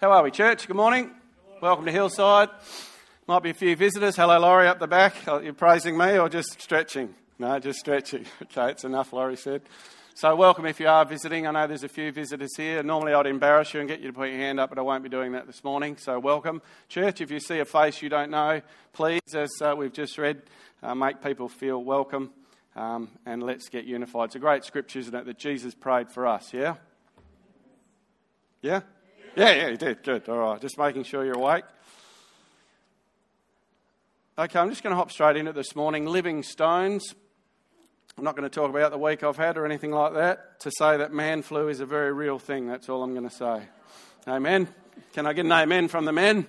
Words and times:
How 0.00 0.12
are 0.12 0.22
we, 0.22 0.30
church? 0.30 0.68
Good 0.68 0.76
morning. 0.76 1.10
Welcome 1.60 1.84
to 1.86 1.90
Hillside. 1.90 2.50
Might 3.26 3.42
be 3.42 3.50
a 3.50 3.54
few 3.54 3.74
visitors. 3.74 4.14
Hello, 4.14 4.38
Laurie, 4.38 4.68
up 4.68 4.78
the 4.78 4.86
back. 4.86 5.16
Oh, 5.26 5.40
You're 5.40 5.54
praising 5.54 5.98
me 5.98 6.16
or 6.16 6.28
just 6.28 6.62
stretching? 6.62 7.16
No, 7.36 7.58
just 7.58 7.80
stretching. 7.80 8.24
Okay, 8.44 8.70
it's 8.70 8.84
enough, 8.84 9.12
Laurie 9.12 9.36
said. 9.36 9.62
So, 10.14 10.36
welcome 10.36 10.66
if 10.66 10.78
you 10.78 10.86
are 10.86 11.04
visiting. 11.04 11.48
I 11.48 11.50
know 11.50 11.66
there's 11.66 11.82
a 11.82 11.88
few 11.88 12.12
visitors 12.12 12.56
here. 12.56 12.80
Normally, 12.84 13.12
I'd 13.12 13.26
embarrass 13.26 13.74
you 13.74 13.80
and 13.80 13.88
get 13.88 13.98
you 13.98 14.06
to 14.06 14.12
put 14.12 14.28
your 14.28 14.38
hand 14.38 14.60
up, 14.60 14.68
but 14.68 14.78
I 14.78 14.82
won't 14.82 15.02
be 15.02 15.08
doing 15.08 15.32
that 15.32 15.48
this 15.48 15.64
morning. 15.64 15.96
So, 15.96 16.20
welcome. 16.20 16.62
Church, 16.88 17.20
if 17.20 17.32
you 17.32 17.40
see 17.40 17.58
a 17.58 17.64
face 17.64 18.00
you 18.00 18.08
don't 18.08 18.30
know, 18.30 18.62
please, 18.92 19.34
as 19.34 19.50
uh, 19.60 19.74
we've 19.76 19.92
just 19.92 20.16
read, 20.16 20.42
uh, 20.80 20.94
make 20.94 21.24
people 21.24 21.48
feel 21.48 21.82
welcome 21.82 22.30
um, 22.76 23.08
and 23.26 23.42
let's 23.42 23.68
get 23.68 23.84
unified. 23.84 24.26
It's 24.26 24.36
a 24.36 24.38
great 24.38 24.62
scripture, 24.62 25.00
isn't 25.00 25.14
it, 25.14 25.26
that 25.26 25.38
Jesus 25.38 25.74
prayed 25.74 26.08
for 26.08 26.24
us, 26.24 26.54
yeah? 26.54 26.76
Yeah? 28.62 28.82
Yeah, 29.36 29.52
yeah, 29.54 29.68
you 29.68 29.76
did. 29.76 30.02
Good. 30.02 30.28
All 30.28 30.38
right. 30.38 30.60
Just 30.60 30.78
making 30.78 31.04
sure 31.04 31.24
you're 31.24 31.36
awake. 31.36 31.64
Okay, 34.38 34.58
I'm 34.58 34.70
just 34.70 34.82
going 34.82 34.92
to 34.92 34.96
hop 34.96 35.10
straight 35.10 35.36
into 35.36 35.52
this 35.52 35.74
morning. 35.74 36.06
Living 36.06 36.42
stones. 36.42 37.14
I'm 38.16 38.24
not 38.24 38.36
going 38.36 38.48
to 38.48 38.54
talk 38.54 38.70
about 38.70 38.90
the 38.90 38.98
week 38.98 39.22
I've 39.22 39.36
had 39.36 39.56
or 39.56 39.64
anything 39.64 39.92
like 39.92 40.14
that. 40.14 40.60
To 40.60 40.72
say 40.76 40.96
that 40.96 41.12
man 41.12 41.42
flu 41.42 41.68
is 41.68 41.80
a 41.80 41.86
very 41.86 42.12
real 42.12 42.38
thing, 42.38 42.66
that's 42.66 42.88
all 42.88 43.02
I'm 43.02 43.14
going 43.14 43.28
to 43.28 43.34
say. 43.34 43.62
Amen. 44.26 44.66
Can 45.12 45.26
I 45.26 45.32
get 45.32 45.44
an 45.44 45.52
amen 45.52 45.88
from 45.88 46.04
the 46.04 46.12
men? 46.12 46.46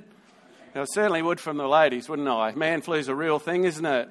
I 0.74 0.86
certainly 0.86 1.22
would 1.22 1.40
from 1.40 1.58
the 1.58 1.68
ladies, 1.68 2.10
wouldn't 2.10 2.28
I? 2.28 2.54
Man 2.54 2.82
flu 2.82 2.96
is 2.96 3.08
a 3.08 3.16
real 3.16 3.38
thing, 3.38 3.66
isn't 3.66 3.86
it? 3.86 4.10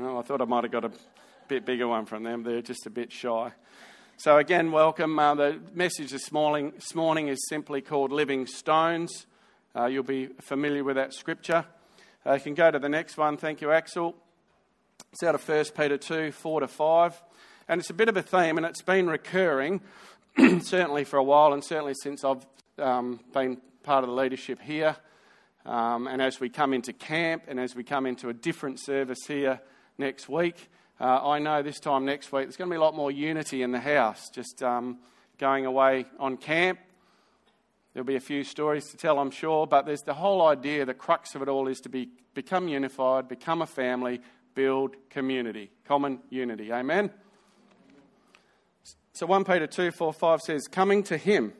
Oh, 0.00 0.18
I 0.18 0.22
thought 0.22 0.40
I 0.40 0.46
might 0.46 0.64
have 0.64 0.72
got 0.72 0.84
a 0.84 0.92
bit 1.48 1.66
bigger 1.66 1.86
one 1.88 2.06
from 2.06 2.22
them. 2.22 2.42
They're 2.42 2.62
just 2.62 2.86
a 2.86 2.90
bit 2.90 3.12
shy. 3.12 3.52
So, 4.18 4.38
again, 4.38 4.70
welcome. 4.70 5.18
Uh, 5.18 5.34
the 5.34 5.60
message 5.74 6.10
this 6.10 6.30
morning, 6.30 6.72
this 6.76 6.94
morning 6.94 7.28
is 7.28 7.48
simply 7.48 7.80
called 7.80 8.12
Living 8.12 8.46
Stones. 8.46 9.26
Uh, 9.74 9.86
you'll 9.86 10.04
be 10.04 10.28
familiar 10.40 10.84
with 10.84 10.96
that 10.96 11.12
scripture. 11.12 11.64
Uh, 12.24 12.34
you 12.34 12.40
can 12.40 12.54
go 12.54 12.70
to 12.70 12.78
the 12.78 12.88
next 12.88 13.16
one. 13.16 13.36
Thank 13.36 13.60
you, 13.60 13.72
Axel. 13.72 14.14
It's 15.12 15.22
out 15.24 15.34
of 15.34 15.48
1 15.48 15.64
Peter 15.76 15.98
2 15.98 16.30
4 16.30 16.60
to 16.60 16.68
5. 16.68 17.22
And 17.68 17.80
it's 17.80 17.90
a 17.90 17.94
bit 17.94 18.08
of 18.08 18.16
a 18.16 18.22
theme, 18.22 18.58
and 18.58 18.66
it's 18.66 18.82
been 18.82 19.08
recurring 19.08 19.80
certainly 20.60 21.04
for 21.04 21.16
a 21.16 21.24
while, 21.24 21.52
and 21.52 21.64
certainly 21.64 21.94
since 21.94 22.24
I've 22.24 22.46
um, 22.78 23.20
been 23.32 23.58
part 23.82 24.04
of 24.04 24.10
the 24.10 24.16
leadership 24.16 24.60
here. 24.60 24.96
Um, 25.66 26.06
and 26.06 26.22
as 26.22 26.38
we 26.38 26.48
come 26.48 26.74
into 26.74 26.92
camp 26.92 27.44
and 27.48 27.58
as 27.58 27.74
we 27.74 27.84
come 27.84 28.06
into 28.06 28.28
a 28.28 28.34
different 28.34 28.80
service 28.80 29.26
here 29.26 29.60
next 29.98 30.28
week, 30.28 30.70
uh, 31.02 31.30
I 31.30 31.40
know 31.40 31.62
this 31.62 31.80
time 31.80 32.04
next 32.04 32.30
week 32.30 32.44
there's 32.44 32.56
going 32.56 32.70
to 32.70 32.74
be 32.74 32.78
a 32.78 32.80
lot 32.80 32.94
more 32.94 33.10
unity 33.10 33.62
in 33.62 33.72
the 33.72 33.80
house, 33.80 34.30
just 34.30 34.62
um, 34.62 34.98
going 35.36 35.66
away 35.66 36.06
on 36.20 36.36
camp. 36.36 36.78
There'll 37.92 38.06
be 38.06 38.14
a 38.14 38.20
few 38.20 38.44
stories 38.44 38.88
to 38.90 38.96
tell, 38.96 39.18
I'm 39.18 39.32
sure, 39.32 39.66
but 39.66 39.84
there's 39.84 40.02
the 40.02 40.14
whole 40.14 40.46
idea, 40.46 40.86
the 40.86 40.94
crux 40.94 41.34
of 41.34 41.42
it 41.42 41.48
all 41.48 41.66
is 41.66 41.80
to 41.80 41.88
be, 41.88 42.08
become 42.34 42.68
unified, 42.68 43.26
become 43.26 43.62
a 43.62 43.66
family, 43.66 44.20
build 44.54 44.94
community, 45.10 45.72
common 45.84 46.20
unity. 46.30 46.72
Amen? 46.72 47.10
So 49.12 49.26
1 49.26 49.44
Peter 49.44 49.66
2 49.66 49.90
4 49.90 50.12
5 50.12 50.40
says, 50.40 50.68
Coming 50.70 51.02
to 51.04 51.16
him 51.16 51.52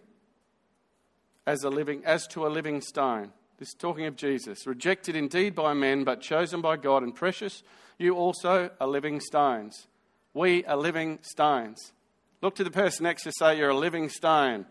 as, 1.49 1.65
a 1.65 1.69
living, 1.69 2.05
as 2.05 2.29
to 2.29 2.47
a 2.47 2.49
living 2.49 2.81
stone. 2.81 3.33
This 3.63 3.69
is 3.69 3.75
talking 3.75 4.07
of 4.07 4.17
Jesus, 4.17 4.67
rejected 4.67 5.15
indeed 5.15 5.55
by 5.55 5.73
men, 5.73 6.03
but 6.03 6.21
chosen 6.21 6.61
by 6.61 6.77
God 6.77 7.05
and 7.05 7.15
precious 7.15 7.63
you 7.97 8.17
also 8.17 8.71
are 8.81 8.89
living 8.89 9.21
stones. 9.21 9.87
We 10.35 10.65
are 10.65 10.77
living 10.77 11.21
stones. 11.23 11.93
Look 12.41 12.57
to 12.57 12.65
the 12.65 12.73
person 12.73 13.05
next 13.05 13.23
to 13.23 13.29
you, 13.29 13.33
say, 13.39 13.59
You're 13.59 13.71
a 13.71 13.77
living 13.77 14.09
stone. 14.09 14.67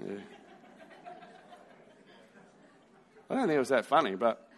Yeah. 0.00 0.14
I 3.28 3.34
don't 3.34 3.46
think 3.48 3.56
it 3.56 3.58
was 3.58 3.68
that 3.68 3.84
funny, 3.84 4.14
but. 4.14 4.48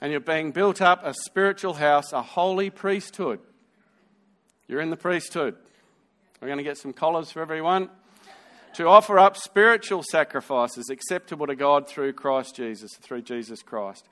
And 0.00 0.10
you're 0.10 0.20
being 0.20 0.50
built 0.50 0.82
up 0.82 1.06
a 1.06 1.14
spiritual 1.14 1.74
house, 1.74 2.12
a 2.12 2.20
holy 2.20 2.68
priesthood. 2.68 3.38
You're 4.66 4.80
in 4.80 4.90
the 4.90 4.96
priesthood. 4.96 5.54
We're 6.40 6.48
going 6.48 6.58
to 6.58 6.64
get 6.64 6.78
some 6.78 6.92
collars 6.92 7.30
for 7.30 7.42
everyone. 7.42 7.90
To 8.74 8.86
offer 8.86 9.18
up 9.18 9.36
spiritual 9.36 10.04
sacrifices 10.08 10.90
acceptable 10.90 11.48
to 11.48 11.56
God 11.56 11.88
through 11.88 12.12
Christ 12.12 12.54
Jesus, 12.54 12.92
through 13.00 13.22
Jesus 13.22 13.62
Christ. 13.62 14.08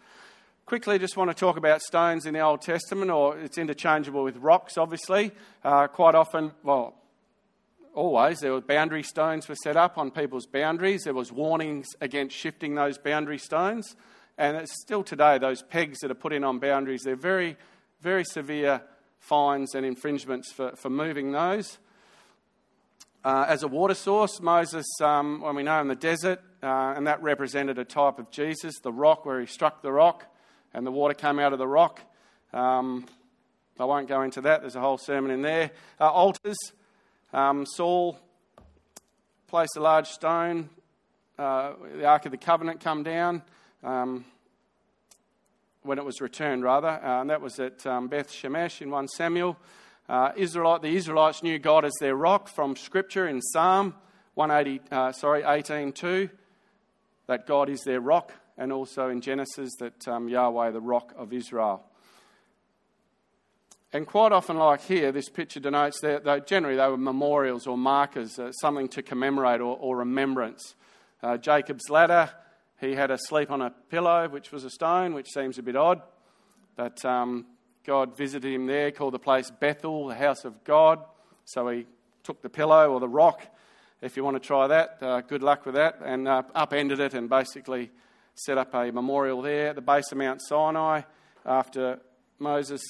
Quickly, 0.67 0.99
just 0.99 1.17
want 1.17 1.31
to 1.31 1.35
talk 1.35 1.57
about 1.57 1.81
stones 1.81 2.27
in 2.27 2.35
the 2.35 2.41
Old 2.41 2.61
Testament, 2.61 3.11
or 3.11 3.39
it's 3.39 3.57
interchangeable 3.57 4.25
with 4.25 4.37
rocks, 4.39 4.77
obviously. 4.77 5.31
Uh, 5.63 5.87
quite 5.87 6.17
often, 6.17 6.51
well, 6.65 6.97
always, 7.95 8.41
there 8.41 8.53
were 8.53 8.61
boundary 8.61 9.05
stones 9.05 9.49
were 9.49 9.55
set 9.55 9.77
up 9.77 9.97
on 9.97 10.11
people's 10.11 10.47
boundaries. 10.47 11.05
There 11.05 11.15
was 11.15 11.31
warnings 11.31 11.87
against 12.01 12.37
shifting 12.37 12.75
those 12.75 12.99
boundary 12.99 13.39
stones. 13.39 13.95
And 14.37 14.57
it's 14.57 14.83
still 14.83 15.05
today, 15.05 15.39
those 15.39 15.63
pegs 15.63 16.01
that 16.01 16.11
are 16.11 16.15
put 16.15 16.33
in 16.33 16.43
on 16.43 16.59
boundaries, 16.59 17.03
they're 17.05 17.15
very, 17.15 17.57
very 18.01 18.25
severe 18.25 18.83
fines 19.21 19.77
and 19.77 19.87
infringements 19.87 20.51
for, 20.51 20.75
for 20.75 20.91
moving 20.91 21.31
those. 21.31 21.79
Uh, 23.25 23.45
as 23.49 23.65
a 23.65 23.69
water 23.69 23.95
source, 23.95 24.41
Moses, 24.41 24.87
um, 25.03 25.41
when 25.41 25.57
we 25.57 25.65
know 25.65 25.81
in 25.81 25.89
the 25.89 25.97
desert, 25.97 26.41
uh, 26.63 26.95
and 26.97 27.07
that 27.09 27.21
represented 27.21 27.77
a 27.77 27.85
type 27.85 28.21
of 28.21 28.31
Jesus, 28.31 28.79
the 28.79 28.93
rock 28.93 29.27
where 29.27 29.41
he 29.41 29.47
struck 29.47 29.83
the 29.83 29.91
rock 29.91 30.25
and 30.73 30.87
the 30.87 30.93
water 30.93 31.15
came 31.15 31.41
out 31.41 31.53
of 31.53 31.59
the 31.59 31.67
rock. 31.67 32.01
Um, 32.53 33.07
I 33.79 33.85
won't 33.85 34.07
go 34.07 34.23
into 34.23 34.41
that, 34.43 34.61
there's 34.61 34.77
a 34.77 34.81
whole 34.81 34.99
sermon 34.99 35.33
in 35.33 35.43
there. 35.43 35.73
Uh, 36.01 36.11
altars. 36.11 36.57
Um, 37.33 37.67
Saul 37.67 38.19
placed 39.49 39.77
a 39.77 39.81
large 39.81 40.09
stone, 40.09 40.71
uh, 41.39 41.73
the 41.97 42.05
Ark 42.05 42.25
of 42.25 42.31
the 42.31 42.39
Covenant 42.39 42.81
come 42.81 43.03
down. 43.03 43.43
Um, 43.83 44.25
when 45.83 45.99
it 45.99 46.05
was 46.05 46.21
returned, 46.21 46.63
rather, 46.63 46.89
uh, 46.89 47.21
and 47.21 47.31
that 47.31 47.41
was 47.41 47.59
at 47.59 47.87
um, 47.87 48.09
Beth 48.09 48.31
Shemesh 48.31 48.83
in 48.83 48.91
1 48.91 49.09
Samuel. 49.09 49.57
Uh, 50.09 50.33
Israelite, 50.37 50.81
the 50.81 50.97
Israelites 50.97 51.43
knew 51.43 51.59
God 51.59 51.85
as 51.85 51.93
their 52.01 52.17
rock 52.17 52.49
from 52.49 52.77
Scripture 52.77 53.29
in 53.29 53.43
Psalm 53.43 53.95
180, 54.35 54.81
uh, 54.91 55.13
sorry, 55.13 55.43
18:2, 55.43 56.31
that 57.27 57.47
God 57.47 57.69
is 57.69 57.83
their 57.83 58.01
rock 58.01 58.33
and 58.57 58.73
also 58.73 59.09
in 59.09 59.21
Genesis 59.21 59.71
that 59.81 60.09
um, 60.09 60.29
Yahweh, 60.29 60.71
the 60.71 60.81
rock 60.81 61.13
of 61.17 61.33
Israel. 61.33 61.85
And 63.93 64.07
quite 64.07 64.33
often, 64.33 64.57
like 64.57 64.83
here, 64.83 65.13
this 65.13 65.29
picture 65.29 65.61
denotes 65.61 66.01
that 66.01 66.47
generally 66.47 66.77
they 66.77 66.89
were 66.89 66.97
memorials 66.97 67.67
or 67.67 67.79
markers, 67.79 68.39
uh, 68.39 68.53
something 68.53 68.89
to 68.89 69.03
commemorate 69.03 69.61
or, 69.61 69.77
or 69.79 69.97
remembrance. 69.97 70.75
Uh, 71.23 71.37
Jacob's 71.37 71.89
ladder, 71.91 72.31
he 72.81 72.95
had 72.95 73.11
a 73.11 73.19
sleep 73.19 73.51
on 73.51 73.61
a 73.63 73.71
pillow, 73.91 74.29
which 74.29 74.53
was 74.53 74.65
a 74.65 74.71
stone, 74.71 75.15
which 75.15 75.29
seems 75.33 75.59
a 75.59 75.63
bit 75.63 75.77
odd. 75.77 76.01
But 76.77 77.05
um, 77.05 77.47
God 77.89 78.19
visited 78.19 78.53
him 78.53 78.67
there, 78.67 78.91
called 78.91 79.15
the 79.15 79.19
place 79.19 79.51
Bethel, 79.51 80.09
the 80.09 80.15
house 80.15 80.45
of 80.45 80.63
God. 80.63 81.03
So 81.47 81.67
he 81.69 81.87
took 82.23 82.43
the 82.43 82.51
pillow 82.51 82.93
or 82.93 83.01
the 83.01 83.09
rock, 83.09 83.41
if 84.03 84.15
you 84.15 84.23
want 84.23 84.35
to 84.35 84.47
try 84.47 84.67
that, 84.67 84.99
uh, 85.01 85.23
good 85.23 85.43
luck 85.43 85.65
with 85.65 85.75
that, 85.77 85.99
and 86.05 86.29
uh, 86.29 86.43
upended 86.55 87.01
it 87.01 87.15
and 87.15 87.31
basically 87.31 87.91
set 88.35 88.59
up 88.59 88.75
a 88.75 88.93
memorial 88.93 89.41
there 89.41 89.69
at 89.69 89.75
the 89.75 89.81
base 89.81 90.13
of 90.13 90.19
Mount 90.19 90.43
Sinai 90.43 91.01
after 91.47 91.99
Moses 92.39 92.83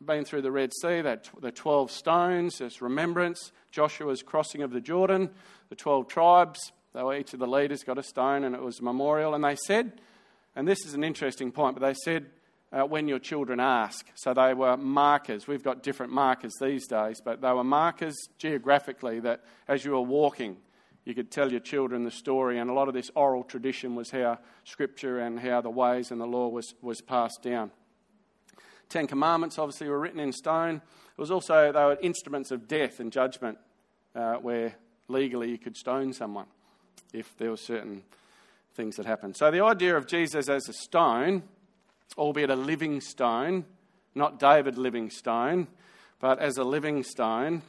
been 0.00 0.24
through 0.24 0.42
the 0.42 0.52
Red 0.52 0.70
Sea, 0.80 1.00
that 1.00 1.28
the 1.40 1.50
12 1.50 1.90
stones 1.90 2.60
as 2.60 2.80
remembrance, 2.80 3.50
Joshua's 3.72 4.22
crossing 4.22 4.62
of 4.62 4.70
the 4.70 4.80
Jordan, 4.80 5.28
the 5.70 5.74
12 5.74 6.06
tribes, 6.06 6.70
they 6.94 7.02
were, 7.02 7.16
each 7.16 7.34
of 7.34 7.40
the 7.40 7.48
leaders 7.48 7.82
got 7.82 7.98
a 7.98 8.02
stone 8.04 8.44
and 8.44 8.54
it 8.54 8.62
was 8.62 8.78
a 8.78 8.84
memorial. 8.84 9.34
And 9.34 9.42
they 9.42 9.56
said, 9.66 10.00
and 10.54 10.68
this 10.68 10.86
is 10.86 10.94
an 10.94 11.02
interesting 11.02 11.50
point, 11.50 11.74
but 11.74 11.84
they 11.84 11.94
said, 12.04 12.26
uh, 12.72 12.82
when 12.82 13.08
your 13.08 13.18
children 13.18 13.60
ask. 13.60 14.06
So 14.14 14.34
they 14.34 14.54
were 14.54 14.76
markers. 14.76 15.46
We've 15.46 15.62
got 15.62 15.82
different 15.82 16.12
markers 16.12 16.52
these 16.60 16.86
days, 16.86 17.20
but 17.24 17.40
they 17.40 17.52
were 17.52 17.64
markers 17.64 18.16
geographically 18.38 19.20
that 19.20 19.42
as 19.68 19.84
you 19.84 19.92
were 19.92 20.00
walking, 20.00 20.56
you 21.04 21.14
could 21.14 21.30
tell 21.30 21.50
your 21.50 21.60
children 21.60 22.04
the 22.04 22.10
story, 22.10 22.58
and 22.58 22.70
a 22.70 22.74
lot 22.74 22.88
of 22.88 22.94
this 22.94 23.10
oral 23.14 23.42
tradition 23.42 23.94
was 23.94 24.10
how 24.10 24.38
Scripture 24.64 25.18
and 25.18 25.40
how 25.40 25.60
the 25.60 25.70
ways 25.70 26.10
and 26.10 26.20
the 26.20 26.26
law 26.26 26.48
was, 26.48 26.74
was 26.82 27.00
passed 27.00 27.42
down. 27.42 27.70
Ten 28.88 29.06
Commandments 29.06 29.58
obviously 29.58 29.88
were 29.88 29.98
written 29.98 30.20
in 30.20 30.32
stone. 30.32 30.76
It 30.76 31.20
was 31.20 31.30
also, 31.30 31.72
they 31.72 31.84
were 31.84 31.98
instruments 32.02 32.50
of 32.50 32.68
death 32.68 33.00
and 33.00 33.10
judgment 33.12 33.58
uh, 34.14 34.34
where 34.34 34.74
legally 35.08 35.50
you 35.50 35.58
could 35.58 35.76
stone 35.76 36.12
someone 36.12 36.46
if 37.12 37.36
there 37.38 37.50
were 37.50 37.56
certain 37.56 38.02
things 38.74 38.96
that 38.96 39.06
happened. 39.06 39.36
So 39.36 39.50
the 39.50 39.64
idea 39.64 39.96
of 39.96 40.06
Jesus 40.06 40.48
as 40.48 40.68
a 40.68 40.72
stone, 40.72 41.42
albeit 42.16 42.50
a 42.50 42.56
living 42.56 43.00
stone, 43.00 43.64
not 44.14 44.38
David 44.38 44.76
Livingstone, 44.76 45.68
but 46.18 46.38
as 46.38 46.56
a 46.56 46.64
living 46.64 47.02
stone, 47.02 47.62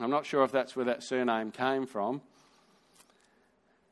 I'm 0.00 0.10
not 0.10 0.26
sure 0.26 0.42
if 0.44 0.52
that's 0.52 0.74
where 0.74 0.86
that 0.86 1.02
surname 1.02 1.50
came 1.50 1.86
from. 1.86 2.22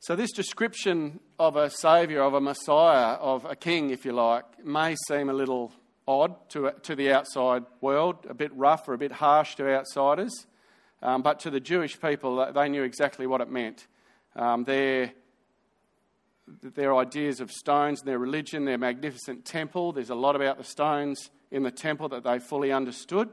So, 0.00 0.14
this 0.16 0.32
description 0.32 1.20
of 1.38 1.56
a 1.56 1.70
Saviour, 1.70 2.22
of 2.22 2.34
a 2.34 2.40
Messiah, 2.40 3.14
of 3.14 3.44
a 3.44 3.56
king, 3.56 3.90
if 3.90 4.04
you 4.04 4.12
like, 4.12 4.64
may 4.64 4.96
seem 5.08 5.28
a 5.28 5.32
little 5.32 5.72
odd 6.06 6.34
to, 6.50 6.72
to 6.84 6.94
the 6.94 7.12
outside 7.12 7.64
world, 7.80 8.16
a 8.28 8.34
bit 8.34 8.54
rough 8.54 8.88
or 8.88 8.94
a 8.94 8.98
bit 8.98 9.12
harsh 9.12 9.56
to 9.56 9.68
outsiders. 9.68 10.46
Um, 11.02 11.22
but 11.22 11.40
to 11.40 11.50
the 11.50 11.60
Jewish 11.60 12.00
people, 12.00 12.50
they 12.52 12.68
knew 12.68 12.82
exactly 12.82 13.26
what 13.26 13.40
it 13.40 13.50
meant. 13.50 13.86
um, 14.34 14.64
their, 14.64 15.12
their 16.62 16.94
ideas 16.96 17.40
of 17.40 17.50
stones, 17.50 18.00
and 18.00 18.08
their 18.08 18.18
religion, 18.18 18.64
their 18.64 18.78
magnificent 18.78 19.44
temple. 19.44 19.92
There's 19.92 20.10
a 20.10 20.14
lot 20.14 20.36
about 20.36 20.58
the 20.58 20.64
stones 20.64 21.30
in 21.50 21.62
the 21.62 21.70
temple 21.70 22.08
that 22.10 22.24
they 22.24 22.38
fully 22.38 22.72
understood. 22.72 23.28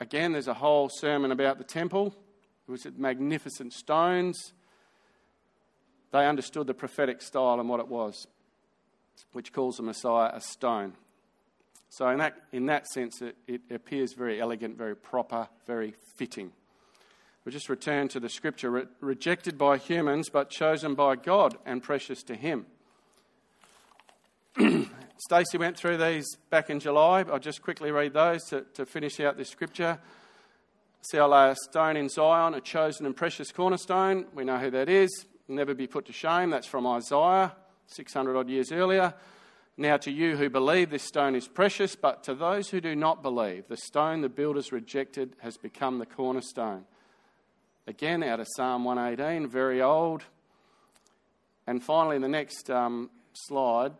Again, 0.00 0.32
there's 0.32 0.48
a 0.48 0.54
whole 0.54 0.88
sermon 0.88 1.30
about 1.32 1.58
the 1.58 1.64
temple. 1.64 2.14
It 2.66 2.70
was 2.70 2.86
magnificent 2.96 3.72
stones. 3.72 4.52
They 6.12 6.26
understood 6.26 6.66
the 6.66 6.74
prophetic 6.74 7.22
style 7.22 7.60
and 7.60 7.68
what 7.68 7.80
it 7.80 7.88
was, 7.88 8.26
which 9.32 9.52
calls 9.52 9.76
the 9.76 9.82
Messiah 9.82 10.30
a 10.34 10.40
stone. 10.40 10.94
So, 11.88 12.08
in 12.08 12.18
that, 12.18 12.36
in 12.52 12.66
that 12.66 12.86
sense, 12.88 13.22
it, 13.22 13.36
it 13.46 13.60
appears 13.70 14.14
very 14.14 14.40
elegant, 14.40 14.76
very 14.76 14.96
proper, 14.96 15.48
very 15.66 15.94
fitting. 16.16 16.52
We 17.44 17.52
just 17.52 17.68
return 17.68 18.08
to 18.08 18.20
the 18.20 18.30
scripture 18.30 18.70
re- 18.70 18.86
rejected 19.00 19.58
by 19.58 19.76
humans, 19.76 20.30
but 20.30 20.48
chosen 20.48 20.94
by 20.94 21.16
God 21.16 21.58
and 21.66 21.82
precious 21.82 22.22
to 22.24 22.34
Him. 22.34 22.66
Stacey 25.18 25.58
went 25.58 25.76
through 25.76 25.98
these 25.98 26.26
back 26.48 26.70
in 26.70 26.80
July. 26.80 27.24
I'll 27.30 27.38
just 27.38 27.62
quickly 27.62 27.90
read 27.90 28.14
those 28.14 28.44
to, 28.44 28.62
to 28.74 28.86
finish 28.86 29.20
out 29.20 29.36
this 29.36 29.50
scripture. 29.50 29.98
See, 31.02 31.18
I 31.18 31.26
lay 31.26 31.50
a 31.50 31.56
stone 31.68 31.98
in 31.98 32.08
Zion, 32.08 32.54
a 32.54 32.62
chosen 32.62 33.04
and 33.04 33.14
precious 33.14 33.52
cornerstone. 33.52 34.24
We 34.34 34.44
know 34.44 34.58
who 34.58 34.70
that 34.70 34.88
is. 34.88 35.26
Never 35.46 35.74
be 35.74 35.86
put 35.86 36.06
to 36.06 36.12
shame. 36.12 36.48
That's 36.48 36.66
from 36.66 36.86
Isaiah, 36.86 37.52
600 37.88 38.36
odd 38.36 38.48
years 38.48 38.72
earlier. 38.72 39.12
Now, 39.76 39.98
to 39.98 40.10
you 40.10 40.36
who 40.36 40.48
believe, 40.48 40.88
this 40.88 41.02
stone 41.02 41.34
is 41.34 41.46
precious, 41.46 41.94
but 41.94 42.22
to 42.24 42.34
those 42.34 42.70
who 42.70 42.80
do 42.80 42.96
not 42.96 43.22
believe, 43.22 43.68
the 43.68 43.76
stone 43.76 44.22
the 44.22 44.28
builders 44.30 44.72
rejected 44.72 45.36
has 45.40 45.58
become 45.58 45.98
the 45.98 46.06
cornerstone. 46.06 46.86
Again, 47.86 48.22
out 48.22 48.40
of 48.40 48.46
Psalm 48.56 48.84
118, 48.84 49.48
very 49.48 49.82
old. 49.82 50.22
And 51.66 51.82
finally, 51.82 52.18
the 52.18 52.28
next 52.28 52.70
um, 52.70 53.10
slide, 53.34 53.92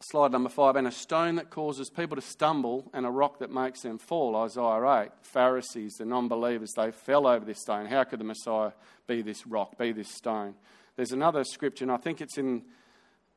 slide 0.00 0.32
number 0.32 0.48
five, 0.48 0.76
and 0.76 0.86
a 0.86 0.92
stone 0.92 1.36
that 1.36 1.50
causes 1.50 1.90
people 1.90 2.16
to 2.16 2.22
stumble 2.22 2.90
and 2.94 3.04
a 3.04 3.10
rock 3.10 3.38
that 3.40 3.50
makes 3.50 3.82
them 3.82 3.98
fall. 3.98 4.34
Isaiah 4.36 5.02
8. 5.04 5.10
Pharisees, 5.22 5.94
the 5.98 6.06
non 6.06 6.28
believers, 6.28 6.72
they 6.74 6.90
fell 6.90 7.26
over 7.26 7.44
this 7.44 7.60
stone. 7.60 7.86
How 7.86 8.04
could 8.04 8.20
the 8.20 8.24
Messiah 8.24 8.72
be 9.06 9.20
this 9.20 9.46
rock, 9.46 9.76
be 9.76 9.92
this 9.92 10.10
stone? 10.10 10.54
There's 10.96 11.12
another 11.12 11.44
scripture, 11.44 11.84
and 11.84 11.92
I 11.92 11.98
think 11.98 12.20
it's 12.20 12.38
in 12.38 12.62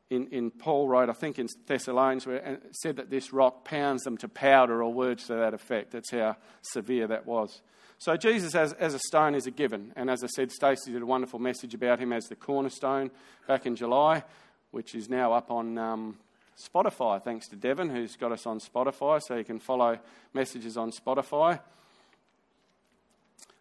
in, 0.10 0.28
in 0.28 0.52
Paul 0.52 0.88
wrote, 0.88 1.10
I 1.10 1.14
think 1.14 1.38
in 1.38 1.48
Thessalonians, 1.68 2.26
where 2.26 2.38
it 2.38 2.64
said 2.72 2.96
that 2.96 3.10
this 3.10 3.32
rock 3.32 3.64
pounds 3.64 4.04
them 4.04 4.18
to 4.18 4.28
powder 4.28 4.82
or 4.82 4.92
words 4.92 5.28
to 5.28 5.36
that 5.36 5.54
effect. 5.54 5.92
That's 5.92 6.12
how 6.12 6.36
severe 6.62 7.08
that 7.08 7.28
was. 7.28 7.62
So 8.00 8.16
Jesus 8.16 8.56
as, 8.56 8.72
as 8.74 8.94
a 8.94 9.00
stone 9.00 9.36
is 9.36 9.46
a 9.46 9.52
given. 9.52 9.92
And 9.98 10.10
as 10.10 10.24
I 10.24 10.28
said, 10.28 10.54
Stacey 10.54 10.94
did 10.94 11.02
a 11.02 11.06
wonderful 11.06 11.38
message 11.38 11.74
about 11.74 12.00
him 12.00 12.14
as 12.14 12.26
the 12.26 12.36
cornerstone 12.36 13.12
back 13.46 13.66
in 13.66 13.76
July, 13.76 14.24
which 14.72 14.96
is 14.96 15.10
now 15.10 15.34
up 15.34 15.52
on 15.52 15.78
um, 15.78 16.18
Spotify, 16.58 17.22
thanks 17.22 17.50
to 17.50 17.58
Devon, 17.58 17.90
who's 17.90 18.16
got 18.16 18.32
us 18.32 18.46
on 18.46 18.60
Spotify, 18.60 19.22
so 19.22 19.36
you 19.36 19.44
can 19.44 19.60
follow 19.60 20.00
messages 20.34 20.78
on 20.78 20.92
Spotify. 20.92 21.60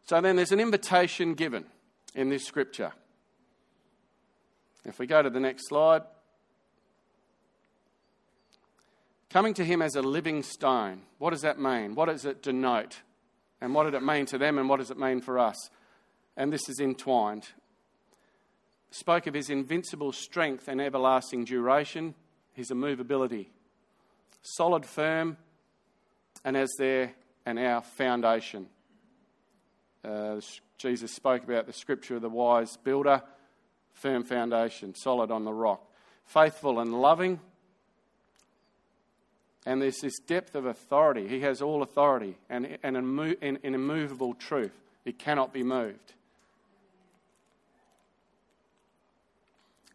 So 0.07 0.21
then 0.21 0.37
there's 0.37 0.53
an 0.53 0.61
invitation 0.61 1.35
given 1.35 1.65
in 2.15 2.29
this 2.29 2.45
scripture. 2.45 2.93
If 4.85 5.01
we 5.01 5.07
go 5.07 5.21
to 5.21 5.31
the 5.31 5.41
next 5.41 5.69
slide. 5.69 6.03
Coming 9.31 9.53
to 9.55 9.65
him 9.65 9.83
as 9.83 9.97
a 9.97 10.01
living 10.01 10.43
stone. 10.43 11.03
What 11.19 11.31
does 11.31 11.43
that 11.43 11.59
mean? 11.59 11.95
What 11.95 12.07
does 12.07 12.25
it 12.25 12.43
denote? 12.43 13.01
And 13.61 13.75
what 13.75 13.85
did 13.85 13.95
it 13.95 14.03
mean 14.03 14.27
to 14.27 14.39
them 14.39 14.59
and 14.59 14.69
what 14.69 14.79
does 14.79 14.91
it 14.91 14.99
mean 14.99 15.21
for 15.21 15.39
us? 15.39 15.71
And 16.37 16.53
this 16.53 16.69
is 16.69 16.81
entwined. 16.81 17.49
Spoke 18.91 19.27
of 19.27 19.35
his 19.35 19.51
invincible 19.51 20.13
strength 20.13 20.69
and 20.69 20.81
everlasting 20.81 21.45
duration, 21.45 22.15
his 22.53 22.71
immovability. 22.71 23.51
Solid, 24.43 24.87
firm, 24.87 25.37
and 26.45 26.57
as 26.57 26.71
their 26.79 27.13
and 27.45 27.59
our 27.59 27.83
foundation. 27.83 28.67
Uh, 30.05 30.41
Jesus 30.77 31.13
spoke 31.13 31.45
about 31.45 31.67
the 31.67 31.73
scripture 31.73 32.17
of 32.17 32.23
the 32.23 32.29
wise 32.29 32.77
builder, 32.77 33.23
firm 33.93 34.23
foundation, 34.23 34.95
solid 34.95 35.31
on 35.31 35.45
the 35.45 35.53
rock. 35.53 35.83
Faithful 36.25 36.79
and 36.79 37.01
loving, 37.01 37.41
and 39.69 39.83
there's 39.83 40.01
this 40.01 40.19
depth 40.21 40.55
of 40.55 40.65
authority. 40.65 41.29
He 41.29 41.41
has 41.41 41.61
all 41.61 41.83
authority 41.83 42.39
and, 42.49 42.79
and 42.83 42.97
an 42.97 43.59
immovable 43.63 44.33
truth. 44.33 44.73
It 45.05 45.19
cannot 45.19 45.53
be 45.53 45.63
moved. 45.63 46.15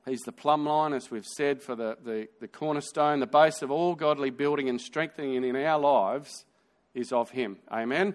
He's 0.05 0.21
the 0.21 0.31
plumb 0.31 0.67
line, 0.67 0.93
as 0.93 1.09
we've 1.09 1.25
said, 1.25 1.63
for 1.63 1.75
the, 1.75 1.97
the, 2.05 2.27
the 2.39 2.47
cornerstone. 2.47 3.19
The 3.19 3.25
base 3.25 3.63
of 3.63 3.71
all 3.71 3.95
godly 3.95 4.29
building 4.29 4.69
and 4.69 4.79
strengthening 4.79 5.43
in 5.43 5.55
our 5.55 5.79
lives 5.79 6.45
is 6.93 7.11
of 7.11 7.31
Him. 7.31 7.57
Amen? 7.71 8.13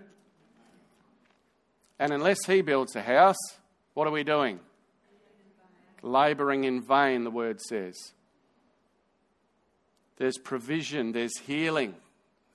And 1.99 2.12
unless 2.12 2.46
He 2.46 2.60
builds 2.62 2.94
a 2.94 3.02
house, 3.02 3.58
what 3.94 4.06
are 4.06 4.12
we 4.12 4.22
doing? 4.22 4.60
Labouring 6.02 6.62
in 6.62 6.82
vain, 6.82 7.25
the 7.25 7.32
word 7.32 7.60
says. 7.60 8.12
There's 10.19 10.37
provision, 10.37 11.12
there's 11.12 11.38
healing. 11.38 11.94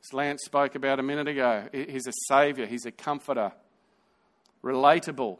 As 0.04 0.14
Lance 0.14 0.44
spoke 0.46 0.76
about 0.76 1.00
a 1.00 1.04
minute 1.04 1.30
ago, 1.30 1.64
he's 1.72 2.08
a 2.08 2.14
savior, 2.28 2.66
he's 2.66 2.86
a 2.86 2.92
comforter, 2.92 3.54
relatable. 4.64 5.38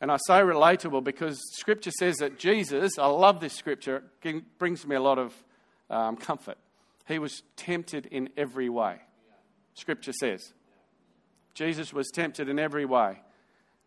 And 0.00 0.12
I 0.12 0.18
say 0.26 0.34
relatable 0.34 1.02
because 1.02 1.40
scripture 1.54 1.90
says 1.90 2.18
that 2.18 2.38
Jesus, 2.38 2.98
I 2.98 3.06
love 3.06 3.40
this 3.40 3.54
scripture, 3.54 4.04
it 4.22 4.58
brings 4.58 4.86
me 4.86 4.96
a 4.96 5.00
lot 5.00 5.18
of 5.18 5.34
um, 5.90 6.16
comfort. 6.16 6.58
He 7.08 7.18
was 7.18 7.42
tempted 7.56 8.06
in 8.06 8.28
every 8.36 8.68
way. 8.68 8.96
Scripture 9.74 10.12
says. 10.12 10.52
Jesus 11.54 11.92
was 11.92 12.08
tempted 12.12 12.48
in 12.48 12.58
every 12.58 12.84
way. 12.84 13.20